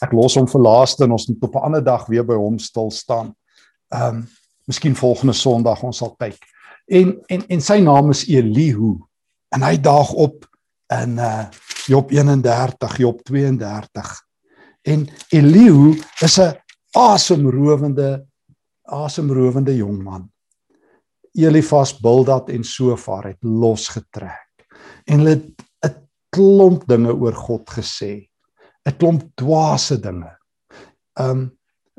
Ek 0.00 0.12
los 0.12 0.36
hom 0.36 0.48
vir 0.48 0.60
laaste 0.60 1.04
en 1.04 1.12
ons 1.12 1.26
moet 1.28 1.44
op 1.44 1.54
'n 1.54 1.64
ander 1.64 1.84
dag 1.84 2.06
weer 2.06 2.24
by 2.24 2.34
hom 2.34 2.58
stil 2.58 2.90
staan. 2.90 3.34
Ehm 3.92 4.16
um, 4.16 4.28
miskien 4.66 4.94
volgende 4.94 5.32
Sondag 5.32 5.82
ons 5.82 5.96
sal 5.96 6.14
kyk. 6.18 6.38
En 6.86 7.18
en 7.28 7.46
en 7.48 7.60
sy 7.60 7.80
naam 7.80 8.10
is 8.10 8.28
Elihu 8.28 8.98
en 9.50 9.62
hy 9.62 9.76
daag 9.76 10.12
op 10.12 10.46
in 11.02 11.18
uh 11.18 11.48
Job 11.86 12.10
31, 12.10 12.96
Job 12.96 13.22
32. 13.24 14.26
En 14.82 15.08
Elihu 15.28 15.98
is 16.20 16.38
'n 16.38 16.54
asemrowende 16.92 18.26
asemrowende 18.82 19.76
jong 19.76 20.02
man. 20.02 20.30
Elifas, 21.32 22.00
Bildad 22.00 22.48
en 22.48 22.64
Sofar 22.64 23.24
het 23.24 23.38
losgetrek. 23.40 24.66
En 25.04 25.18
hulle 25.18 25.54
'n 25.86 26.08
klomp 26.28 26.86
dinge 26.86 27.14
oor 27.14 27.34
God 27.34 27.70
gesê. 27.70 28.29
'n 28.88 28.96
Klomp 28.96 29.22
dwaase 29.36 30.00
dinge. 30.00 30.32
Um 31.20 31.50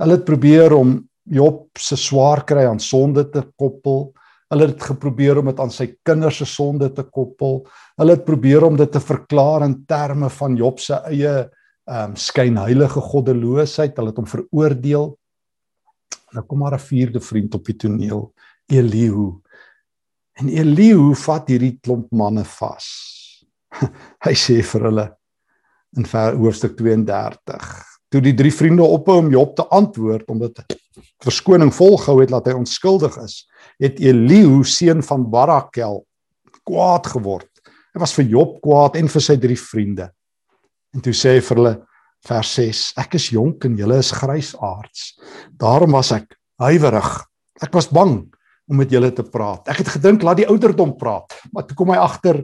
hulle 0.01 0.17
het 0.17 0.25
probeer 0.25 0.73
om 0.73 0.97
Job 1.29 1.77
se 1.77 1.95
swaar 1.95 2.43
kry 2.45 2.65
aan 2.65 2.79
sonde 2.79 3.27
te 3.29 3.43
koppel. 3.55 4.11
Hulle 4.49 4.67
het 4.67 4.81
geprobeer 4.83 5.37
om 5.37 5.45
dit 5.51 5.59
aan 5.59 5.71
sy 5.71 5.87
kinders 6.03 6.41
se 6.41 6.47
sonde 6.49 6.89
te 6.91 7.03
koppel. 7.03 7.61
Hulle 8.01 8.17
het 8.17 8.25
probeer 8.25 8.65
om 8.65 8.75
dit 8.79 8.91
te 8.91 8.99
verklaar 8.99 9.63
in 9.67 9.83
terme 9.85 10.29
van 10.29 10.57
Job 10.57 10.79
se 10.79 10.97
eie 11.11 11.35
ehm 11.89 12.11
um, 12.11 12.15
skynheilige 12.15 13.01
goddeloosheid. 13.01 13.95
Hulle 13.97 14.11
het 14.11 14.17
hom 14.17 14.27
veroordeel. 14.29 15.07
Nou 16.31 16.45
kom 16.47 16.59
maar 16.59 16.73
'n 16.73 16.79
vierde 16.79 17.19
vriend 17.19 17.55
op 17.55 17.65
die 17.65 17.75
toneel, 17.75 18.33
Elihu. 18.65 19.41
En 20.33 20.47
Elihu 20.49 21.15
vat 21.15 21.47
hierdie 21.47 21.77
klomp 21.81 22.11
manne 22.11 22.43
vas. 22.43 22.87
Hy 24.25 24.33
sê 24.33 24.61
vir 24.63 24.81
hulle 24.89 25.20
in 25.97 26.07
hoofstuk 26.39 26.77
32. 26.79 27.69
Toe 28.11 28.21
die 28.23 28.35
drie 28.35 28.51
vriende 28.51 28.83
ophou 28.83 29.17
om 29.21 29.31
Job 29.31 29.55
te 29.55 29.65
antwoord 29.71 30.29
omdat 30.31 30.63
verskoning 31.23 31.71
volgehou 31.73 32.19
het 32.21 32.31
dat 32.31 32.49
hy 32.49 32.55
onskuldig 32.59 33.15
is, 33.23 33.45
het 33.79 33.99
Elihu 34.03 34.63
seun 34.67 35.03
van 35.05 35.27
Barakel 35.31 36.01
kwaad 36.67 37.07
geword. 37.13 37.49
Hy 37.95 38.01
was 38.03 38.15
vir 38.15 38.27
Job 38.31 38.59
kwaad 38.63 38.97
en 38.99 39.09
vir 39.11 39.23
sy 39.23 39.37
drie 39.39 39.59
vriende. 39.59 40.09
En 40.95 41.03
toe 41.03 41.13
sê 41.15 41.37
hy 41.37 41.43
vir 41.47 41.59
hulle 41.61 41.73
vers 42.27 42.53
6: 42.59 42.83
Ek 43.01 43.15
is 43.19 43.29
jonk 43.33 43.65
en 43.67 43.79
julle 43.79 43.97
is 44.03 44.11
grysaards. 44.15 45.15
Daarom 45.59 45.95
was 45.97 46.11
ek 46.15 46.35
huiwerig. 46.61 47.11
Ek 47.63 47.73
was 47.75 47.89
bang 47.91 48.19
om 48.71 48.79
met 48.79 48.91
julle 48.91 49.11
te 49.15 49.23
praat. 49.23 49.67
Ek 49.71 49.81
het 49.83 49.95
gedink 49.97 50.23
laat 50.23 50.39
die 50.41 50.49
ouderdom 50.49 50.95
praat, 50.99 51.33
maar 51.51 51.65
toe 51.67 51.75
kom 51.77 51.91
hy 51.93 51.99
agter 52.01 52.43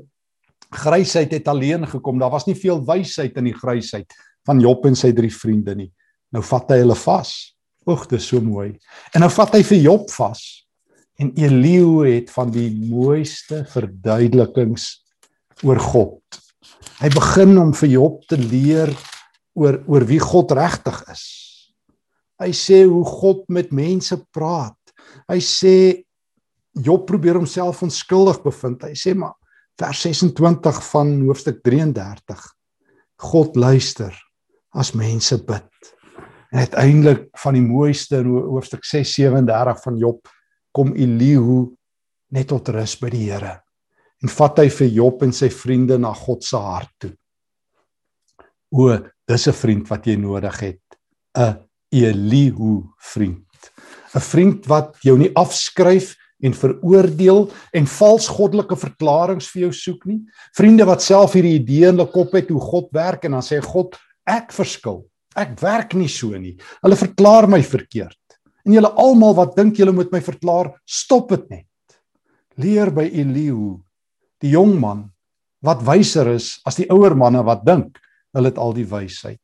grysheid 0.73 1.31
het 1.31 1.47
alleen 1.47 1.87
gekom. 1.87 2.19
Daar 2.19 2.33
was 2.33 2.47
nie 2.47 2.55
veel 2.57 2.81
wysheid 2.85 3.37
in 3.37 3.49
die 3.49 3.55
grysheid 3.55 4.13
van 4.47 4.61
Job 4.63 4.85
en 4.87 4.95
sy 4.95 5.11
drie 5.15 5.31
vriende 5.33 5.75
nie. 5.75 5.89
Nou 6.35 6.43
vat 6.43 6.71
hy 6.73 6.81
hulle 6.83 6.97
vas. 6.99 7.33
Oeg, 7.87 8.07
dis 8.11 8.27
so 8.31 8.43
mooi. 8.43 8.73
En 9.15 9.23
nou 9.23 9.29
vat 9.31 9.55
hy 9.55 9.63
vir 9.63 9.83
Job 9.85 10.09
vas. 10.11 10.43
En 11.17 11.31
Elihu 11.39 12.03
het 12.05 12.31
van 12.33 12.51
die 12.53 12.69
mooiste 12.91 13.63
verduidelikings 13.71 14.89
oor 15.65 15.79
God. 15.81 16.41
Hy 16.99 17.09
begin 17.13 17.57
om 17.61 17.73
vir 17.77 17.93
Job 17.95 18.21
te 18.29 18.37
leer 18.37 18.91
oor 19.57 19.79
oor 19.89 20.05
wie 20.05 20.19
God 20.21 20.53
regtig 20.57 20.99
is. 21.13 21.25
Hy 22.37 22.51
sê 22.53 22.83
hoe 22.85 23.05
God 23.07 23.47
met 23.49 23.73
mense 23.73 24.17
praat. 24.33 24.77
Hy 25.31 25.39
sê 25.41 25.75
Job 26.77 27.07
probeer 27.09 27.39
homself 27.39 27.81
onskuldig 27.81 28.43
bevind. 28.43 28.83
Hy 28.85 28.93
sê 28.93 29.15
maar 29.17 29.33
vers 29.77 30.01
26 30.01 30.79
van 30.89 31.11
hoofstuk 31.27 31.61
33. 31.63 32.41
God 33.15 33.55
luister 33.55 34.13
as 34.73 34.93
mense 34.97 35.37
bid. 35.45 35.93
En 36.51 36.63
uiteindelik 36.63 37.27
van 37.43 37.57
die 37.57 37.65
mooiste 37.65 38.21
in 38.23 38.31
hoofstuk 38.31 38.85
6:37 38.85 39.81
van 39.83 39.97
Job 39.97 40.27
kom 40.71 40.93
Elihu 40.95 41.75
net 42.29 42.47
tot 42.47 42.69
rus 42.69 42.97
by 42.99 43.09
die 43.09 43.31
Here 43.31 43.61
en 44.23 44.29
vat 44.33 44.57
hy 44.57 44.69
vir 44.73 44.87
Job 44.87 45.23
en 45.23 45.33
sy 45.33 45.49
vriende 45.53 45.97
na 46.01 46.13
God 46.13 46.43
se 46.43 46.57
hart 46.57 46.93
toe. 46.97 47.13
O, 48.73 48.97
dis 49.27 49.47
'n 49.47 49.53
vriend 49.53 49.89
wat 49.89 50.07
jy 50.07 50.15
nodig 50.15 50.59
het, 50.59 50.83
'n 51.37 51.57
Elihu 51.91 52.83
vriend. 52.97 53.45
'n 54.15 54.19
Vriend 54.19 54.65
wat 54.65 54.97
jou 55.03 55.17
nie 55.17 55.31
afskryf 55.35 56.15
en 56.43 56.53
veroordeel 56.53 57.47
en 57.73 57.89
vals 57.89 58.27
goddelike 58.29 58.77
verklaringe 58.77 59.45
vir 59.53 59.63
jou 59.67 59.71
soek 59.73 60.05
nie. 60.09 60.19
Vriende 60.57 60.85
wat 60.89 61.05
self 61.05 61.33
hierdie 61.37 61.57
idee 61.57 61.89
in 61.89 61.97
hulle 61.97 62.11
kop 62.13 62.35
het 62.37 62.51
hoe 62.53 62.61
God 62.61 62.91
werk 62.95 63.25
en 63.25 63.37
dan 63.37 63.45
sê 63.45 63.59
God, 63.63 63.97
ek 64.27 64.53
verskil. 64.55 65.01
Ek 65.37 65.57
werk 65.61 65.93
nie 65.97 66.09
so 66.09 66.37
nie. 66.37 66.55
Hulle 66.81 66.97
verklaar 66.97 67.49
my 67.49 67.61
verkeerd. 67.65 68.17
En 68.67 68.75
julle 68.75 68.93
almal 68.99 69.35
wat 69.37 69.55
dink 69.57 69.77
julle 69.79 69.93
moet 69.95 70.11
my 70.11 70.21
verklaar, 70.21 70.73
stop 70.85 71.31
dit 71.33 71.45
net. 71.53 71.99
Leer 72.57 72.91
by 72.93 73.05
Elihu 73.07 73.77
die 74.43 74.53
jong 74.53 74.75
man 74.81 75.07
wat 75.65 75.81
wyser 75.85 76.29
is 76.35 76.57
as 76.69 76.77
die 76.77 76.87
ouer 76.93 77.15
manne 77.17 77.41
wat 77.45 77.63
dink 77.65 77.97
hulle 78.35 78.51
het 78.51 78.59
al 78.61 78.75
die 78.77 78.85
wysheid. 78.89 79.41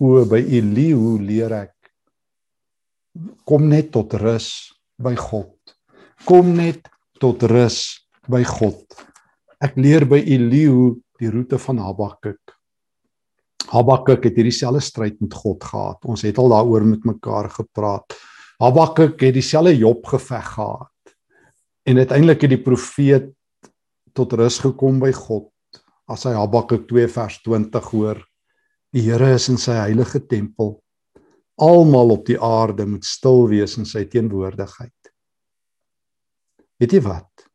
O 0.00 0.22
by 0.28 0.40
Elihu 0.40 1.18
leer 1.22 1.54
ek 1.58 1.74
kom 3.48 3.66
net 3.68 3.90
tot 3.94 4.14
rus 4.20 4.70
by 5.00 5.16
God. 5.18 5.59
Kom 6.28 6.54
net 6.56 6.88
tot 7.20 7.42
rus 7.48 8.06
by 8.30 8.42
God. 8.46 8.84
Ek 9.60 9.76
leer 9.80 10.06
by 10.08 10.20
Elihu 10.20 10.94
die 11.20 11.30
roete 11.32 11.58
van 11.60 11.80
Habakuk. 11.84 12.54
Habakuk 13.70 14.24
het 14.26 14.38
hierdie 14.38 14.54
selfde 14.54 14.82
stryd 14.84 15.20
met 15.20 15.34
God 15.36 15.64
gehad. 15.64 16.00
Ons 16.04 16.24
het 16.26 16.38
al 16.40 16.52
daaroor 16.52 16.86
met 16.88 17.04
mekaar 17.06 17.50
gepraat. 17.52 18.16
Habakuk 18.60 19.20
het 19.20 19.36
dieselfde 19.36 19.76
Job 19.76 20.04
geveg 20.10 20.48
gehad. 20.56 21.14
En 21.86 22.00
uiteindelik 22.00 22.44
het 22.44 22.54
die 22.54 22.62
profeet 22.62 23.30
tot 24.14 24.32
rus 24.38 24.58
gekom 24.62 24.98
by 25.02 25.12
God 25.14 25.48
as 26.10 26.26
hy 26.26 26.34
Habakuk 26.34 26.88
2 26.90 27.08
vers 27.10 27.38
20 27.46 27.90
hoor 27.94 28.20
die 28.90 29.04
Here 29.06 29.28
is 29.36 29.46
in 29.52 29.58
sy 29.60 29.76
heilige 29.78 30.22
tempel 30.26 30.80
almal 31.60 32.16
op 32.16 32.24
die 32.26 32.38
aarde 32.40 32.86
moet 32.88 33.06
stil 33.06 33.46
wees 33.52 33.76
in 33.78 33.86
sy 33.86 34.02
teenwoordigheid 34.10 34.99
weet 36.80 36.96
jy 36.96 37.02
wat? 37.04 37.46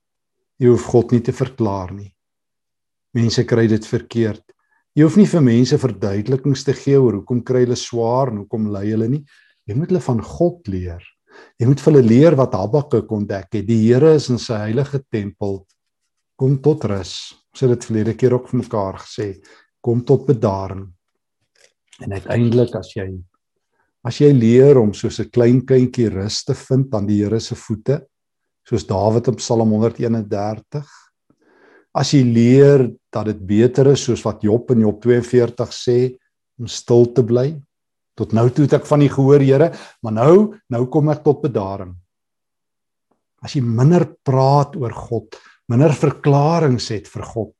Jy 0.62 0.72
hoef 0.72 0.86
God 0.94 1.12
nie 1.12 1.24
te 1.26 1.34
verklaar 1.36 1.92
nie. 1.96 2.12
Mense 3.16 3.44
kry 3.48 3.66
dit 3.72 3.86
verkeerd. 3.88 4.44
Jy 4.96 5.04
hoef 5.04 5.18
nie 5.20 5.28
vir 5.28 5.44
mense 5.44 5.78
verduidelikings 5.80 6.64
te 6.64 6.76
gee 6.78 7.00
oor 7.00 7.20
hoekom 7.20 7.42
kry 7.44 7.66
hulle 7.66 7.76
swaar 7.80 8.32
en 8.32 8.44
hoekom 8.44 8.70
ly 8.72 8.86
hulle 8.94 9.10
nie. 9.12 9.24
Jy 9.68 9.76
moet 9.76 9.92
hulle 9.92 10.04
van 10.06 10.22
God 10.24 10.72
leer. 10.72 11.04
Jy 11.60 11.68
moet 11.68 11.82
vir 11.84 11.92
hulle 11.92 12.08
leer 12.08 12.38
wat 12.40 12.56
Habakuk 12.56 13.12
ontdek 13.12 13.58
het. 13.58 13.66
Die 13.68 13.82
Here 13.88 14.14
is 14.16 14.30
in 14.32 14.40
sy 14.40 14.62
heilige 14.68 15.02
tempel. 15.12 15.66
Kom 16.40 16.60
tot 16.64 16.86
rus. 16.88 17.34
Ons 17.56 17.64
het 17.64 17.72
dit 17.76 17.88
verlede 17.90 18.16
keer 18.20 18.36
ook 18.36 18.50
vir 18.52 18.62
mekaar 18.62 19.00
gesê, 19.00 19.30
kom 19.84 20.02
tot 20.08 20.26
bedaring. 20.28 20.90
En 22.04 22.12
uiteindelik 22.12 22.76
as 22.76 22.92
jy 22.96 23.08
as 24.06 24.20
jy 24.22 24.28
leer 24.36 24.78
om 24.78 24.92
soos 24.94 25.20
'n 25.20 25.32
klein 25.34 25.62
kindjie 25.66 26.12
rus 26.14 26.44
te 26.44 26.54
vind 26.54 26.94
aan 26.94 27.08
die 27.08 27.24
Here 27.24 27.40
se 27.40 27.56
voete, 27.56 28.06
soos 28.66 28.86
Dawid 28.88 29.30
in 29.30 29.38
Psalm 29.40 29.74
131, 29.76 30.86
as 31.96 32.12
jy 32.12 32.24
leer 32.26 32.88
dat 33.14 33.30
dit 33.30 33.42
beter 33.48 33.92
is 33.94 34.04
soos 34.08 34.24
wat 34.26 34.44
Job 34.44 34.74
in 34.74 34.84
Job 34.84 35.00
42 35.04 35.76
sê 35.76 36.00
om 36.60 36.68
stil 36.72 37.08
te 37.16 37.24
bly. 37.24 37.54
Tot 38.16 38.34
nou 38.36 38.48
toe 38.50 38.66
het 38.66 38.78
ek 38.80 38.88
van 38.88 39.04
U 39.04 39.10
gehoor, 39.12 39.44
Here, 39.44 39.70
maar 40.04 40.16
nou 40.16 40.36
nou 40.72 40.84
kom 40.92 41.12
ek 41.12 41.24
tot 41.24 41.44
bedaring. 41.44 41.94
As 43.44 43.56
jy 43.56 43.62
minder 43.62 44.08
praat 44.26 44.76
oor 44.80 44.94
God, 44.96 45.36
minder 45.70 45.94
verklaringe 45.96 46.82
het 46.82 47.08
vir 47.12 47.28
God 47.28 47.54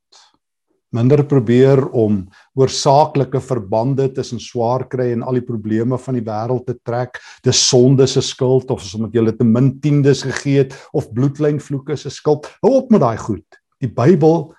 minder 0.96 1.24
probeer 1.28 1.82
om 1.92 2.22
oorsaaklike 2.56 3.42
verbande 3.44 4.08
tussen 4.16 4.40
swaar 4.40 4.88
kry 4.90 5.12
en 5.14 5.26
al 5.28 5.40
die 5.40 5.46
probleme 5.46 6.00
van 6.00 6.18
die 6.18 6.26
wêreld 6.26 6.66
te 6.70 6.78
trek. 6.88 7.20
Dis 7.44 7.62
sonde 7.68 8.08
se 8.08 8.24
skuld 8.24 8.72
of 8.72 8.86
omdat 8.96 9.16
jy 9.16 9.36
te 9.36 9.48
min 9.48 9.74
tiendes 9.84 10.24
gegee 10.24 10.64
het 10.64 10.76
of 10.94 11.12
bloedlyn 11.14 11.60
vloeke 11.60 11.98
se 12.00 12.10
skuld. 12.10 12.48
Hou 12.64 12.78
op 12.80 12.94
met 12.94 13.04
daai 13.04 13.18
goed. 13.20 13.62
Die 13.84 13.92
Bybel 13.92 14.54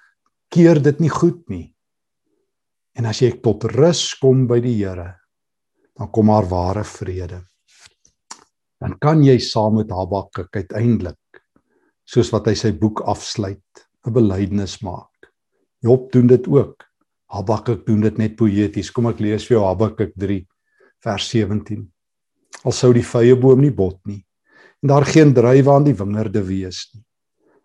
keer 0.52 0.82
dit 0.82 1.00
nie 1.00 1.12
goed 1.12 1.40
nie. 1.48 1.72
En 2.96 3.08
as 3.08 3.20
jy 3.20 3.32
tot 3.44 3.64
rus 3.76 4.12
kom 4.20 4.46
by 4.48 4.60
die 4.64 4.76
Here 4.78 5.14
dan 5.96 6.10
kom 6.10 6.28
maar 6.28 6.48
ware 6.48 6.84
vrede. 6.84 7.40
Dan 8.80 8.98
kan 9.00 9.22
jy 9.24 9.38
saam 9.40 9.78
met 9.80 9.90
Habakuk 9.90 10.52
uiteindelik 10.56 11.40
soos 12.06 12.28
wat 12.30 12.46
hy 12.46 12.54
sy 12.54 12.70
boek 12.76 13.00
afsluit, 13.08 13.86
'n 14.06 14.12
belydenis 14.12 14.78
maak. 14.82 15.15
Job 15.86 16.10
doen 16.12 16.26
dit 16.26 16.46
ook. 16.50 16.82
Habakuk 17.30 17.86
doen 17.86 18.02
dit 18.02 18.18
net 18.18 18.36
poëties. 18.38 18.90
Kom 18.94 19.06
ek 19.10 19.20
lees 19.22 19.46
vir 19.46 19.58
jou 19.58 19.64
Habakuk 19.66 20.14
3 20.18 20.40
vers 21.06 21.26
17. 21.30 21.84
Al 22.66 22.74
sou 22.74 22.90
die 22.96 23.04
vrye 23.06 23.36
boom 23.38 23.62
nie 23.62 23.74
bot 23.74 24.00
nie 24.06 24.22
en 24.84 24.90
daar 24.92 25.06
geen 25.08 25.32
druiwe 25.34 25.72
aan 25.72 25.86
die 25.86 25.94
wingerde 25.96 26.42
wees 26.46 26.84
nie. 26.94 27.02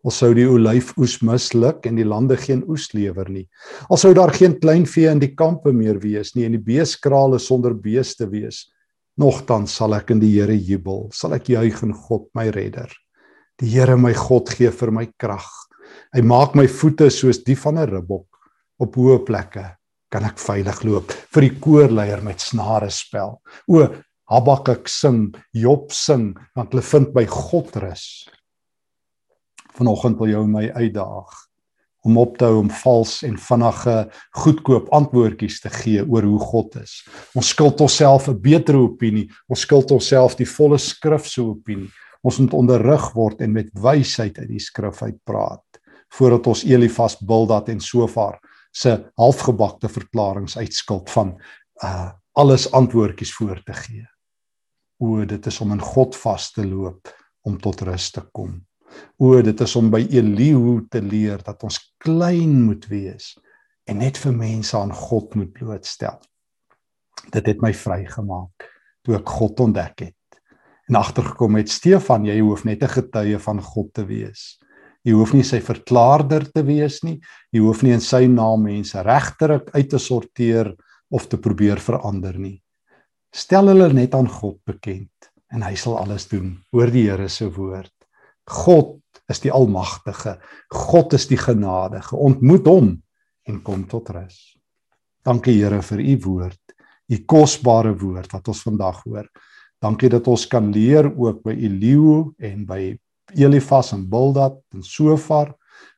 Al 0.01 0.13
sou 0.15 0.31
die 0.33 0.47
olyfoes 0.49 1.19
misluk 1.21 1.85
en 1.85 1.99
die 1.99 2.05
lande 2.07 2.37
geen 2.39 2.63
oes 2.71 2.87
lewer 2.97 3.27
nie. 3.29 3.43
Al 3.91 3.99
sou 4.01 4.13
daar 4.17 4.31
geen 4.33 4.55
kleinvee 4.61 5.11
in 5.11 5.21
die 5.21 5.33
kampe 5.37 5.73
meer 5.75 5.99
wees 6.01 6.33
nie 6.33 6.47
en 6.47 6.55
die 6.55 6.63
beeskrale 6.65 7.37
sonder 7.39 7.75
beeste 7.77 8.25
wees. 8.31 8.63
Nogtans 9.21 9.75
sal 9.77 9.93
ek 9.99 10.15
in 10.15 10.23
die 10.23 10.31
Here 10.33 10.55
jubel, 10.55 11.09
sal 11.13 11.35
ek 11.37 11.51
juig 11.53 11.83
in 11.85 11.93
God 12.07 12.29
my 12.37 12.47
redder. 12.55 12.89
Die 13.61 13.69
Here 13.69 13.97
my 13.99 14.15
God 14.17 14.49
gee 14.49 14.71
vir 14.73 14.93
my 14.95 15.05
krag. 15.21 15.51
Hy 16.13 16.21
maak 16.21 16.55
my 16.55 16.67
voete 16.67 17.09
soos 17.09 17.43
die 17.43 17.55
van 17.55 17.77
'n 17.77 17.89
ribbok 17.89 18.27
op 18.79 18.95
hoë 18.95 19.25
plekke 19.25 19.65
kan 20.11 20.25
ek 20.27 20.41
veilig 20.43 20.83
loop 20.83 21.13
vir 21.33 21.47
die 21.47 21.53
koorleier 21.63 22.21
met 22.23 22.43
snare 22.43 22.89
spel. 22.91 23.39
O 23.67 23.87
Habakuk 24.31 24.87
sing, 24.87 25.33
Job 25.51 25.91
sing, 25.91 26.37
want 26.55 26.71
hulle 26.71 26.83
vind 26.87 27.09
by 27.15 27.25
God 27.27 27.75
rus. 27.83 28.05
Vanoggend 29.75 30.19
wil 30.19 30.31
jou 30.31 30.43
my 30.47 30.69
uitdaag 30.71 31.31
om 32.07 32.17
op 32.17 32.37
te 32.39 32.47
hou 32.47 32.61
om 32.63 32.69
vals 32.81 33.19
en 33.27 33.35
vinnige 33.37 33.95
goedkoop 34.41 34.87
antwoordjies 34.95 35.59
te 35.61 35.69
gee 35.69 36.01
oor 36.01 36.25
hoe 36.25 36.39
God 36.39 36.79
is. 36.81 37.01
Ons 37.37 37.51
skuld 37.53 37.83
onsself 37.83 38.27
'n 38.27 38.41
beter 38.41 38.75
opinie. 38.75 39.29
Ons 39.47 39.67
skuld 39.67 39.91
onsself 39.91 40.35
die 40.35 40.49
volle 40.49 40.79
skrif 40.79 41.27
se 41.27 41.41
opinie. 41.41 41.91
Ons 42.23 42.39
moet 42.39 42.53
onderrig 42.53 43.13
word 43.13 43.41
en 43.41 43.53
met 43.53 43.69
wysheid 43.73 44.37
uit 44.37 44.47
die 44.47 44.59
skrif 44.59 45.01
uit 45.03 45.19
praat 45.25 45.70
voordat 46.11 46.47
ons 46.47 46.63
Elifas, 46.63 47.17
Bildad 47.19 47.69
en 47.69 47.79
Sofar 47.79 48.39
se 48.71 48.95
halfgebakte 49.19 49.89
verklaringe 49.89 50.59
uitskuld 50.59 51.09
van 51.09 51.37
uh 51.83 52.11
alles 52.31 52.69
antwoordjies 52.71 53.33
voor 53.35 53.59
te 53.63 53.73
gee. 53.73 54.05
O, 55.03 55.25
dit 55.25 55.45
is 55.45 55.57
om 55.59 55.73
in 55.75 55.81
God 55.81 56.15
vas 56.15 56.51
te 56.51 56.63
loop 56.63 57.09
om 57.41 57.57
tot 57.59 57.81
rus 57.81 58.05
te 58.11 58.21
kom. 58.31 58.53
O, 59.19 59.41
dit 59.43 59.61
is 59.61 59.75
om 59.75 59.89
by 59.91 59.99
Elihu 60.07 60.77
te 60.87 61.01
leer 61.01 61.43
dat 61.43 61.63
ons 61.67 61.79
klein 61.99 62.61
moet 62.63 62.87
wees 62.87 63.33
en 63.83 63.99
net 63.99 64.19
vir 64.21 64.31
mense 64.31 64.77
aan 64.77 64.93
God 64.95 65.35
moet 65.35 65.51
blootstel. 65.51 66.21
Dit 67.35 67.51
het 67.51 67.59
my 67.59 67.73
vrygemaak 67.75 68.69
toe 69.03 69.17
ek 69.17 69.35
God 69.41 69.59
ontdek 69.67 70.05
het. 70.07 70.41
En 70.87 71.01
agtergekom 71.01 71.59
het 71.59 71.69
Stefan, 71.71 72.25
jy 72.25 72.39
hoef 72.39 72.63
net 72.63 72.83
'n 72.83 72.95
getuie 72.95 73.39
van 73.39 73.61
God 73.61 73.93
te 73.93 74.05
wees. 74.05 74.60
Jy 75.07 75.15
hoef 75.17 75.33
nie 75.33 75.45
sy 75.47 75.61
verklaarder 75.65 76.45
te 76.53 76.61
wees 76.65 76.99
nie. 77.03 77.17
Jy 77.53 77.63
hoef 77.65 77.81
nie 77.83 77.95
in 77.95 78.03
sy 78.05 78.27
naam 78.29 78.67
mense 78.67 79.01
regterik 79.05 79.71
uit 79.73 79.89
te 79.89 79.99
sorteer 79.99 80.73
of 81.09 81.27
te 81.27 81.39
probeer 81.41 81.81
verander 81.81 82.37
nie. 82.37 82.59
Stel 83.33 83.71
hulle 83.71 83.89
net 83.95 84.15
aan 84.15 84.29
God 84.29 84.59
bekend 84.67 85.31
en 85.51 85.65
hy 85.65 85.73
sal 85.79 85.97
alles 85.99 86.27
doen. 86.31 86.53
Hoor 86.71 86.91
die 86.93 87.07
Here 87.09 87.29
se 87.29 87.47
woord. 87.51 87.93
God 88.47 88.99
is 89.31 89.41
die 89.43 89.51
almagtige. 89.51 90.37
God 90.71 91.15
is 91.17 91.27
die 91.29 91.39
genadige. 91.39 92.15
Ontmoet 92.15 92.67
hom 92.67 92.91
en 93.47 93.61
kom 93.65 93.85
tot 93.89 94.11
rus. 94.13 94.51
Dankie 95.25 95.57
Here 95.59 95.81
vir 95.85 96.01
u 96.01 96.17
woord, 96.25 96.75
u 97.11 97.17
kosbare 97.29 97.93
woord 97.97 98.31
wat 98.33 98.51
ons 98.51 98.63
vandag 98.65 99.03
hoor. 99.05 99.27
Dankie 99.81 100.11
dat 100.13 100.27
ons 100.29 100.45
kan 100.49 100.69
leer 100.73 101.09
ook 101.09 101.41
by 101.45 101.55
Eliu 101.57 102.31
en 102.37 102.65
by 102.69 102.81
Elifas 103.37 103.91
en 103.95 104.07
Bildad 104.09 104.59
en 104.75 104.83
Sofar 104.83 105.53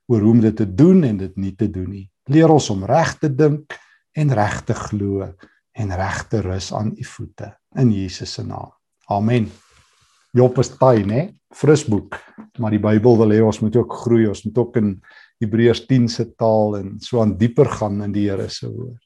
oor 0.07 0.21
hoe 0.21 0.31
om 0.35 0.41
dit 0.43 0.55
te 0.55 0.67
doen 0.67 1.03
en 1.03 1.17
dit 1.17 1.35
nie 1.39 1.53
te 1.55 1.69
doen 1.71 1.89
nie. 1.89 2.07
Leer 2.31 2.51
ons 2.51 2.69
om 2.73 2.85
reg 2.87 3.15
te 3.21 3.29
dink 3.31 3.75
en 4.15 4.33
reg 4.33 4.61
te 4.67 4.75
glo 4.77 5.27
en 5.73 5.95
reg 5.97 6.23
te 6.29 6.41
rus 6.45 6.71
aan 6.73 6.93
u 6.95 7.05
voete 7.07 7.53
in 7.79 7.91
Jesus 7.91 8.33
se 8.37 8.45
naam. 8.45 8.71
Amen. 9.11 9.49
Job 10.33 10.57
is 10.61 10.71
taai, 10.77 11.03
né? 11.05 11.33
Fris 11.53 11.83
boek, 11.85 12.15
maar 12.57 12.73
die 12.73 12.81
Bybel 12.81 13.17
wil 13.19 13.33
hê 13.35 13.41
ons 13.45 13.59
moet 13.61 13.75
ook 13.77 13.91
groei, 14.01 14.25
ons 14.25 14.41
moet 14.47 14.57
ook 14.57 14.77
in 14.81 14.95
Hebreërs 15.43 15.83
10 15.85 16.07
se 16.09 16.25
taal 16.39 16.79
en 16.79 16.95
so 17.03 17.21
aan 17.21 17.35
dieper 17.37 17.69
gaan 17.69 18.01
in 18.01 18.15
die 18.15 18.25
Here 18.29 18.47
se 18.49 18.69
woord. 18.71 19.01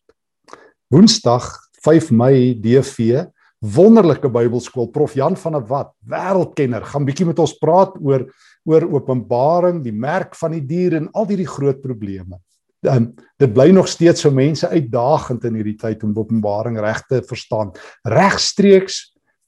Woensdag 0.94 1.50
5 1.84 2.12
Mei 2.16 2.54
DV 2.64 3.26
wonderlike 3.60 4.30
Bybelskool 4.30 4.92
Prof 4.94 5.16
Jan 5.18 5.38
van 5.38 5.58
der 5.58 5.66
Walt, 5.70 5.94
wêreldkenner, 6.06 6.86
gaan 6.86 7.06
bietjie 7.08 7.26
met 7.30 7.40
ons 7.42 7.56
praat 7.58 7.96
oor 8.02 8.28
oor 8.68 8.84
Openbaring, 8.98 9.80
die 9.80 9.96
merk 9.96 10.36
van 10.36 10.52
die 10.52 10.66
dier 10.68 10.98
en 10.98 11.06
al 11.16 11.30
hierdie 11.30 11.48
groot 11.48 11.80
probleme. 11.80 12.36
Um, 12.84 13.14
dit 13.40 13.54
bly 13.56 13.70
nog 13.72 13.88
steeds 13.88 14.26
vir 14.26 14.34
mense 14.36 14.68
uitdagend 14.68 15.46
in 15.48 15.56
hierdie 15.56 15.78
tyd 15.80 16.04
om 16.04 16.12
Openbaring 16.20 16.76
reg 16.84 17.00
te 17.08 17.22
verstaan. 17.26 17.72
Regstreeks 18.04 19.00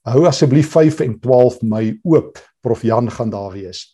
hou 0.08 0.24
asseblief 0.28 0.72
5 0.72 1.02
en 1.04 1.18
12 1.20 1.60
Mei 1.68 1.92
oop. 2.08 2.40
Prof 2.64 2.82
Jan 2.82 3.10
gaan 3.12 3.30
daar 3.30 3.52
wees. 3.52 3.84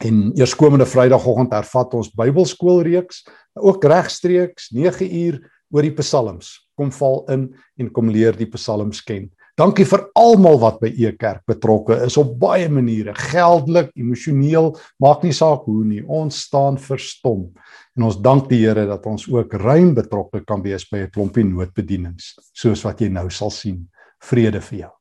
En 0.00 0.32
eerskomende 0.34 0.88
Vrydagoggend 0.88 1.52
hervat 1.54 1.94
ons 1.94 2.10
Bybelskoolreeks 2.16 3.22
ook 3.54 3.84
regstreeks 3.84 4.72
9 4.74 5.06
uur 5.06 5.38
oor 5.70 5.86
die 5.86 5.94
Psalms. 6.00 6.56
Kom 6.74 6.90
val 6.92 7.22
in 7.30 7.48
en 7.78 7.92
kom 7.92 8.10
leer 8.10 8.34
die 8.36 8.48
Psalms 8.56 9.04
ken. 9.06 9.28
Dankie 9.54 9.84
vir 9.86 10.00
almal 10.18 10.56
wat 10.58 10.80
by 10.82 10.88
e 10.90 11.12
kerk 11.14 11.44
betrokke 11.46 12.00
is 12.08 12.16
op 12.18 12.32
baie 12.40 12.66
maniere, 12.66 13.12
geldelik, 13.30 13.92
emosioneel, 13.94 14.72
maak 14.98 15.22
nie 15.22 15.34
saak 15.36 15.68
hoe 15.68 15.84
nie. 15.86 16.00
Ons 16.02 16.40
staan 16.48 16.74
verstom. 16.74 17.52
En 17.94 18.08
ons 18.08 18.18
dank 18.18 18.48
die 18.50 18.64
Here 18.64 18.88
dat 18.90 19.06
ons 19.06 19.28
ook 19.30 19.54
ruim 19.62 19.94
betrokke 19.94 20.42
kan 20.42 20.64
wees 20.64 20.88
by 20.90 21.04
'n 21.04 21.14
klompie 21.14 21.46
noodbedienings, 21.46 22.34
soos 22.52 22.82
wat 22.82 23.00
jy 23.00 23.08
nou 23.08 23.30
sal 23.30 23.50
sien. 23.50 23.88
Vrede 24.18 24.60
vir 24.60 24.78
jou. 24.78 24.92